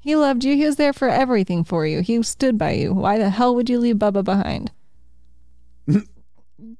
He 0.00 0.16
loved 0.16 0.44
you. 0.44 0.56
He 0.56 0.64
was 0.64 0.76
there 0.76 0.92
for 0.92 1.08
everything 1.08 1.62
for 1.62 1.86
you. 1.86 2.00
He 2.00 2.22
stood 2.22 2.58
by 2.58 2.72
you. 2.72 2.94
Why 2.94 3.18
the 3.18 3.30
hell 3.30 3.54
would 3.54 3.68
you 3.68 3.78
leave 3.78 3.96
Bubba 3.96 4.24
behind? 4.24 4.72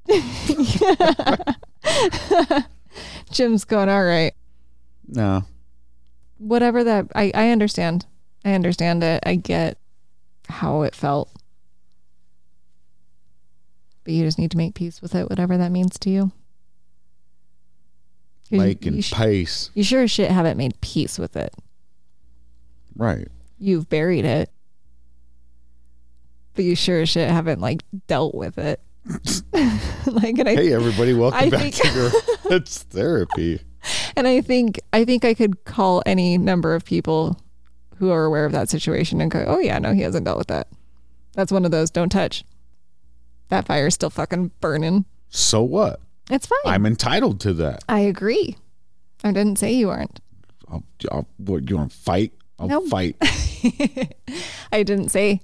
Jim's 3.31 3.65
going, 3.65 3.89
all 3.89 4.03
right. 4.03 4.33
No. 5.07 5.43
Whatever 6.37 6.83
that, 6.83 7.07
I, 7.15 7.31
I 7.33 7.49
understand. 7.49 8.05
I 8.43 8.53
understand 8.53 9.03
it. 9.03 9.23
I 9.25 9.35
get 9.35 9.77
how 10.47 10.81
it 10.83 10.95
felt. 10.95 11.31
But 14.03 14.13
you 14.13 14.23
just 14.25 14.39
need 14.39 14.51
to 14.51 14.57
make 14.57 14.73
peace 14.73 15.01
with 15.01 15.13
it, 15.15 15.29
whatever 15.29 15.57
that 15.57 15.71
means 15.71 15.97
to 15.99 16.09
you- 16.09 16.31
Make 18.49 18.83
you 18.85 18.91
and 18.93 19.05
sh- 19.05 19.13
pace. 19.13 19.69
you 19.73 19.83
sure 19.83 20.01
as 20.01 20.11
shit 20.11 20.29
haven't 20.29 20.57
made 20.57 20.79
peace 20.81 21.17
with 21.17 21.37
it. 21.37 21.53
Right. 22.97 23.27
You've 23.59 23.87
buried 23.87 24.25
it. 24.25 24.49
But 26.55 26.65
you 26.65 26.75
sure 26.75 26.99
as 27.01 27.09
shit 27.09 27.29
haven't 27.29 27.61
like 27.61 27.83
dealt 28.07 28.35
with 28.35 28.57
it. 28.57 28.81
like 30.05 30.37
and 30.37 30.47
I 30.47 30.55
Hey 30.55 30.73
everybody, 30.73 31.13
welcome 31.13 31.39
I 31.39 31.49
back 31.49 31.61
think- 31.73 31.75
to 31.75 31.87
your 31.93 32.11
it's 32.57 32.83
therapy. 32.83 33.59
and 34.15 34.27
I 34.27 34.41
think 34.41 34.79
I 34.93 35.05
think 35.05 35.25
I 35.25 35.33
could 35.33 35.63
call 35.65 36.03
any 36.05 36.37
number 36.37 36.75
of 36.75 36.85
people 36.85 37.39
who 37.97 38.11
are 38.11 38.25
aware 38.25 38.45
of 38.45 38.51
that 38.51 38.69
situation 38.69 39.21
and 39.21 39.29
go, 39.31 39.43
Oh 39.47 39.59
yeah, 39.59 39.79
no, 39.79 39.93
he 39.93 40.01
hasn't 40.01 40.25
dealt 40.25 40.37
with 40.37 40.47
that. 40.47 40.67
That's 41.33 41.51
one 41.51 41.65
of 41.65 41.71
those 41.71 41.89
don't 41.89 42.09
touch. 42.11 42.43
That 43.49 43.65
fire's 43.65 43.93
still 43.95 44.09
fucking 44.09 44.51
burning. 44.61 45.05
So 45.29 45.61
what? 45.63 45.99
It's 46.29 46.45
fine. 46.45 46.59
I'm 46.65 46.85
entitled 46.85 47.39
to 47.41 47.53
that. 47.53 47.83
I 47.89 47.99
agree. 48.01 48.55
I 49.23 49.31
didn't 49.31 49.57
say 49.59 49.73
you 49.73 49.89
aren't. 49.89 50.19
I'll, 50.69 50.83
I'll 51.11 51.27
what 51.37 51.69
you 51.69 51.77
want 51.77 51.91
to 51.91 51.97
fight? 51.97 52.33
I'll 52.59 52.67
Nope. 52.67 52.87
fight. 52.87 53.15
I 54.71 54.83
didn't 54.83 55.09
say 55.09 55.41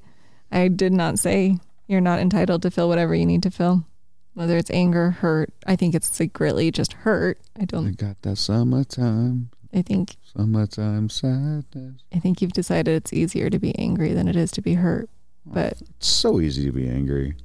I 0.52 0.68
did 0.68 0.94
not 0.94 1.20
say 1.20 1.58
you're 1.88 2.02
not 2.02 2.20
entitled 2.20 2.62
to 2.64 2.72
feel 2.72 2.88
whatever 2.90 3.16
you 3.16 3.26
need 3.26 3.44
to 3.44 3.52
feel. 3.52 3.86
whether 4.34 4.56
it's 4.58 4.70
anger, 4.72 5.12
hurt. 5.12 5.52
I 5.66 5.76
think 5.76 5.96
it's 5.96 6.20
like 6.20 6.40
really 6.40 6.70
just 6.72 6.94
hurt. 6.94 7.40
I 7.58 7.64
I 7.64 7.66
don't. 7.66 7.88
I 7.88 7.92
got 7.92 8.22
that 8.22 8.36
summertime, 8.38 9.50
I 9.74 9.82
think. 9.82 10.16
summertime 10.36 11.10
sadness. 11.10 12.02
I 12.14 12.20
think 12.20 12.42
you've 12.42 12.54
decided 12.54 12.96
it's 12.96 13.14
easier 13.14 13.50
to 13.50 13.58
be 13.60 13.74
angry 13.80 14.14
than 14.14 14.28
it 14.28 14.36
is 14.36 14.52
to 14.52 14.62
be 14.62 14.76
hurt. 14.76 15.10
Oh, 15.48 15.52
but 15.54 15.82
It's 15.82 16.08
so 16.08 16.40
easy 16.40 16.66
to 16.66 16.72
be 16.72 16.88
angry. 16.88 17.36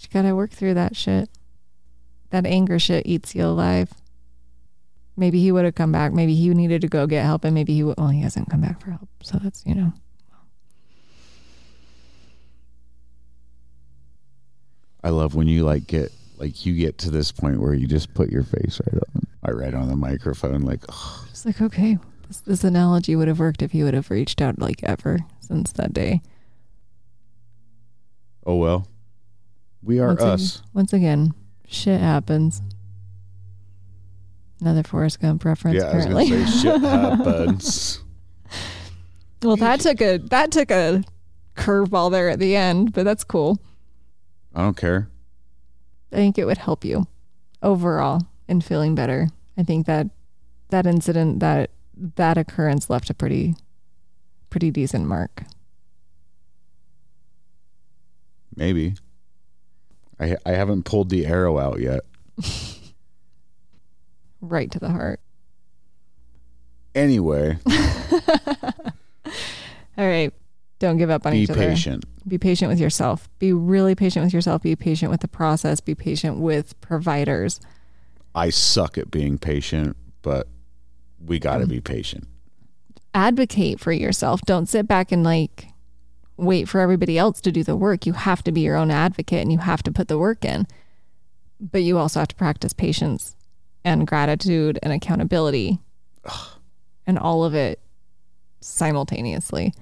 you 0.00 0.08
gotta 0.12 0.34
work 0.34 0.50
through 0.50 0.74
that 0.74 0.96
shit. 0.96 1.28
That 2.30 2.46
anger 2.46 2.78
shit 2.78 3.06
eats 3.06 3.34
you 3.34 3.44
alive. 3.44 3.90
Maybe 5.16 5.40
he 5.40 5.50
would 5.52 5.64
have 5.64 5.74
come 5.74 5.90
back. 5.92 6.12
Maybe 6.12 6.34
he 6.34 6.48
needed 6.50 6.80
to 6.82 6.88
go 6.88 7.06
get 7.06 7.24
help, 7.24 7.44
and 7.44 7.54
maybe 7.54 7.74
he 7.74 7.82
would. 7.82 7.96
Well, 7.98 8.08
he 8.08 8.20
hasn't 8.22 8.50
come 8.50 8.60
back 8.60 8.80
for 8.80 8.90
help, 8.90 9.08
so 9.22 9.38
that's 9.42 9.64
you 9.66 9.74
know. 9.74 9.92
I 15.04 15.10
love 15.10 15.34
when 15.34 15.46
you 15.48 15.64
like 15.64 15.86
get 15.86 16.12
like 16.38 16.64
you 16.66 16.74
get 16.74 16.98
to 16.98 17.10
this 17.10 17.32
point 17.32 17.60
where 17.60 17.74
you 17.74 17.86
just 17.86 18.14
put 18.14 18.30
your 18.30 18.42
face 18.44 18.80
right 18.86 19.02
on, 19.14 19.22
I 19.44 19.50
right 19.52 19.74
on 19.74 19.88
the 19.88 19.96
microphone, 19.96 20.62
like 20.62 20.80
ugh, 20.88 21.26
Just 21.30 21.46
like 21.46 21.60
okay, 21.60 21.98
this, 22.26 22.40
this 22.40 22.64
analogy 22.64 23.14
would 23.16 23.28
have 23.28 23.38
worked 23.38 23.62
if 23.62 23.72
he 23.72 23.82
would 23.82 23.94
have 23.94 24.10
reached 24.10 24.40
out 24.40 24.58
like 24.58 24.82
ever 24.82 25.18
since 25.40 25.72
that 25.72 25.92
day. 25.92 26.20
oh 28.46 28.56
well, 28.56 28.86
we 29.82 29.98
are 30.00 30.08
Once 30.08 30.22
us. 30.22 30.62
once 30.74 30.92
again, 30.92 31.32
shit 31.66 32.00
happens. 32.00 32.62
Another 34.60 34.82
Forrest 34.82 35.20
Gump 35.20 35.44
reference, 35.44 35.76
yeah, 35.76 35.90
I 35.90 35.96
was 35.96 36.06
gonna 36.06 36.26
say 36.26 36.60
shit 36.60 36.80
happens. 36.80 38.00
well, 39.42 39.56
that 39.56 39.80
took 39.80 40.00
a 40.00 40.18
that 40.18 40.50
took 40.50 40.70
a 40.72 41.04
curveball 41.56 42.10
there 42.10 42.28
at 42.28 42.38
the 42.40 42.56
end, 42.56 42.92
but 42.92 43.04
that's 43.04 43.22
cool. 43.24 43.58
I 44.54 44.62
don't 44.62 44.76
care. 44.76 45.08
I 46.12 46.16
think 46.16 46.38
it 46.38 46.46
would 46.46 46.58
help 46.58 46.84
you 46.84 47.06
overall 47.62 48.26
in 48.48 48.60
feeling 48.60 48.94
better. 48.94 49.28
I 49.56 49.62
think 49.62 49.86
that 49.86 50.08
that 50.70 50.86
incident 50.86 51.40
that 51.40 51.70
that 52.16 52.38
occurrence 52.38 52.88
left 52.88 53.10
a 53.10 53.14
pretty 53.14 53.54
pretty 54.50 54.70
decent 54.70 55.06
mark. 55.06 55.44
Maybe. 58.56 58.94
I 60.18 60.36
I 60.44 60.52
haven't 60.52 60.84
pulled 60.84 61.10
the 61.10 61.26
arrow 61.26 61.58
out 61.58 61.80
yet. 61.80 62.00
Right 64.40 64.70
to 64.70 64.78
the 64.78 64.90
heart. 64.90 65.18
Anyway, 66.94 67.58
All 67.66 70.06
right. 70.06 70.32
Don't 70.78 70.96
give 70.96 71.10
up 71.10 71.26
on 71.26 71.32
be 71.32 71.40
each 71.40 71.50
other. 71.50 71.60
Be 71.60 71.66
patient. 71.66 72.04
Be 72.28 72.38
patient 72.38 72.68
with 72.68 72.78
yourself. 72.78 73.28
Be 73.38 73.52
really 73.52 73.94
patient 73.94 74.24
with 74.24 74.32
yourself. 74.34 74.62
Be 74.62 74.76
patient 74.76 75.10
with 75.10 75.20
the 75.20 75.28
process. 75.28 75.80
Be 75.80 75.94
patient 75.94 76.38
with 76.38 76.80
providers. 76.80 77.60
I 78.34 78.50
suck 78.50 78.96
at 78.98 79.10
being 79.10 79.38
patient, 79.38 79.96
but 80.22 80.46
we 81.24 81.38
got 81.40 81.58
to 81.58 81.64
Mm. 81.66 81.70
be 81.70 81.80
patient. 81.80 82.28
Advocate 83.14 83.80
for 83.80 83.90
yourself. 83.90 84.40
Don't 84.42 84.68
sit 84.68 84.86
back 84.86 85.10
and 85.10 85.24
like 85.24 85.68
wait 86.36 86.68
for 86.68 86.80
everybody 86.80 87.18
else 87.18 87.40
to 87.40 87.50
do 87.50 87.64
the 87.64 87.74
work. 87.74 88.06
You 88.06 88.12
have 88.12 88.44
to 88.44 88.52
be 88.52 88.60
your 88.60 88.76
own 88.76 88.92
advocate 88.92 89.40
and 89.42 89.50
you 89.50 89.58
have 89.58 89.82
to 89.82 89.90
put 89.90 90.06
the 90.06 90.18
work 90.18 90.44
in. 90.44 90.68
But 91.58 91.82
you 91.82 91.98
also 91.98 92.20
have 92.20 92.28
to 92.28 92.36
practice 92.36 92.72
patience 92.72 93.34
and 93.84 94.06
gratitude 94.06 94.78
and 94.84 94.92
accountability 94.92 95.80
and 97.08 97.18
all 97.18 97.42
of 97.42 97.54
it 97.54 97.80
simultaneously. 98.60 99.72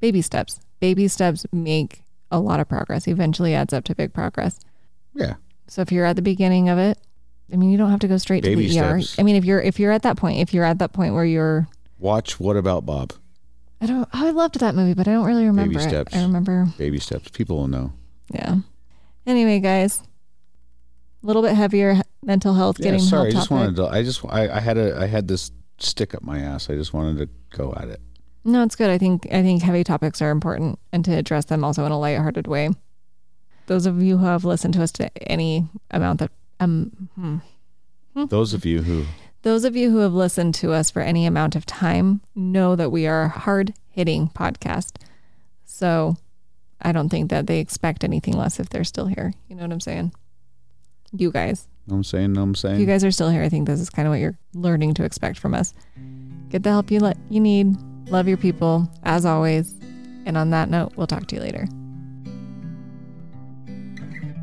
Baby 0.00 0.22
steps. 0.22 0.60
Baby 0.80 1.08
steps 1.08 1.46
make 1.52 2.02
a 2.30 2.38
lot 2.40 2.60
of 2.60 2.68
progress. 2.68 3.06
Eventually 3.08 3.54
adds 3.54 3.72
up 3.72 3.84
to 3.84 3.94
big 3.94 4.12
progress. 4.12 4.60
Yeah. 5.14 5.34
So 5.68 5.82
if 5.82 5.90
you're 5.90 6.04
at 6.04 6.16
the 6.16 6.22
beginning 6.22 6.68
of 6.68 6.78
it, 6.78 6.98
I 7.52 7.56
mean, 7.56 7.70
you 7.70 7.78
don't 7.78 7.90
have 7.90 8.00
to 8.00 8.08
go 8.08 8.16
straight 8.18 8.42
Baby 8.42 8.68
to 8.68 8.74
the 8.74 8.80
ER. 8.80 9.00
I 9.18 9.22
mean, 9.22 9.36
if 9.36 9.44
you're 9.44 9.60
if 9.60 9.78
you're 9.78 9.92
at 9.92 10.02
that 10.02 10.16
point, 10.16 10.38
if 10.40 10.52
you're 10.52 10.64
at 10.64 10.78
that 10.80 10.92
point 10.92 11.14
where 11.14 11.24
you're, 11.24 11.68
Watch 11.98 12.38
What 12.40 12.56
About 12.56 12.84
Bob? 12.84 13.12
I 13.80 13.86
don't, 13.86 14.08
oh, 14.12 14.26
I 14.26 14.30
loved 14.30 14.58
that 14.60 14.74
movie, 14.74 14.94
but 14.94 15.06
I 15.06 15.12
don't 15.12 15.26
really 15.26 15.46
remember 15.46 15.78
Baby 15.78 15.88
steps. 15.88 16.14
I 16.16 16.22
remember, 16.22 16.66
Baby 16.78 16.98
steps. 16.98 17.28
People 17.30 17.58
will 17.58 17.68
know. 17.68 17.92
yeah. 18.32 18.56
Anyway, 19.26 19.60
guys, 19.60 20.02
a 21.22 21.26
little 21.26 21.42
bit 21.42 21.54
heavier 21.54 22.00
mental 22.22 22.54
health, 22.54 22.78
Yeah, 22.78 22.84
getting 22.84 23.00
sorry. 23.00 23.28
I 23.28 23.32
just 23.32 23.48
topic. 23.48 23.50
wanted 23.50 23.76
to. 23.76 23.86
I 23.88 24.02
just. 24.02 24.24
I, 24.28 24.48
I 24.56 24.60
had 24.60 24.76
a. 24.78 24.98
I 25.00 25.06
had 25.06 25.28
this 25.28 25.50
stick 25.78 26.14
up 26.14 26.22
my 26.22 26.38
ass. 26.40 26.70
I 26.70 26.74
just 26.74 26.92
wanted 26.94 27.18
to 27.50 27.56
go 27.56 27.72
at 27.76 27.88
it. 27.88 28.00
No, 28.46 28.62
it's 28.62 28.76
good. 28.76 28.90
I 28.90 28.96
think 28.96 29.26
I 29.32 29.42
think 29.42 29.62
heavy 29.62 29.82
topics 29.82 30.22
are 30.22 30.30
important, 30.30 30.78
and 30.92 31.04
to 31.04 31.12
address 31.12 31.46
them 31.46 31.64
also 31.64 31.84
in 31.84 31.90
a 31.92 31.98
lighthearted 31.98 32.46
way. 32.46 32.70
Those 33.66 33.86
of 33.86 34.00
you 34.00 34.18
who 34.18 34.26
have 34.26 34.44
listened 34.44 34.74
to 34.74 34.82
us 34.84 34.92
to 34.92 35.10
any 35.30 35.68
amount 35.90 36.20
that 36.20 36.30
um, 36.60 37.08
hmm. 37.16 38.24
Those 38.26 38.54
of 38.54 38.64
you 38.64 38.82
who 38.82 39.04
Those 39.42 39.64
of 39.64 39.74
you 39.74 39.90
who 39.90 39.98
have 39.98 40.12
listened 40.14 40.54
to 40.56 40.72
us 40.72 40.90
for 40.92 41.02
any 41.02 41.26
amount 41.26 41.56
of 41.56 41.66
time 41.66 42.20
know 42.36 42.76
that 42.76 42.90
we 42.92 43.06
are 43.08 43.22
a 43.24 43.28
hard 43.28 43.74
hitting 43.90 44.28
podcast. 44.28 45.02
So 45.64 46.16
I 46.80 46.92
don't 46.92 47.08
think 47.08 47.30
that 47.30 47.48
they 47.48 47.58
expect 47.58 48.04
anything 48.04 48.34
less 48.36 48.60
if 48.60 48.68
they're 48.68 48.84
still 48.84 49.06
here. 49.06 49.34
You 49.48 49.56
know 49.56 49.62
what 49.62 49.72
I'm 49.72 49.80
saying? 49.80 50.12
You 51.12 51.32
guys. 51.32 51.66
I'm 51.90 52.04
saying, 52.04 52.36
I'm 52.36 52.52
If 52.52 52.58
saying. 52.58 52.80
you 52.80 52.86
guys 52.86 53.04
are 53.04 53.10
still 53.10 53.30
here, 53.30 53.42
I 53.42 53.48
think 53.48 53.66
this 53.66 53.80
is 53.80 53.90
kind 53.90 54.06
of 54.06 54.12
what 54.12 54.20
you're 54.20 54.38
learning 54.54 54.94
to 54.94 55.04
expect 55.04 55.38
from 55.38 55.54
us. 55.54 55.74
Get 56.48 56.62
the 56.62 56.70
help 56.70 56.90
you 56.92 57.00
let 57.00 57.16
you 57.28 57.40
need. 57.40 57.76
Love 58.08 58.28
your 58.28 58.36
people, 58.36 58.88
as 59.02 59.26
always. 59.26 59.74
And 60.26 60.36
on 60.36 60.50
that 60.50 60.70
note, 60.70 60.92
we'll 60.96 61.06
talk 61.06 61.26
to 61.28 61.36
you 61.36 61.40
later. 61.40 61.66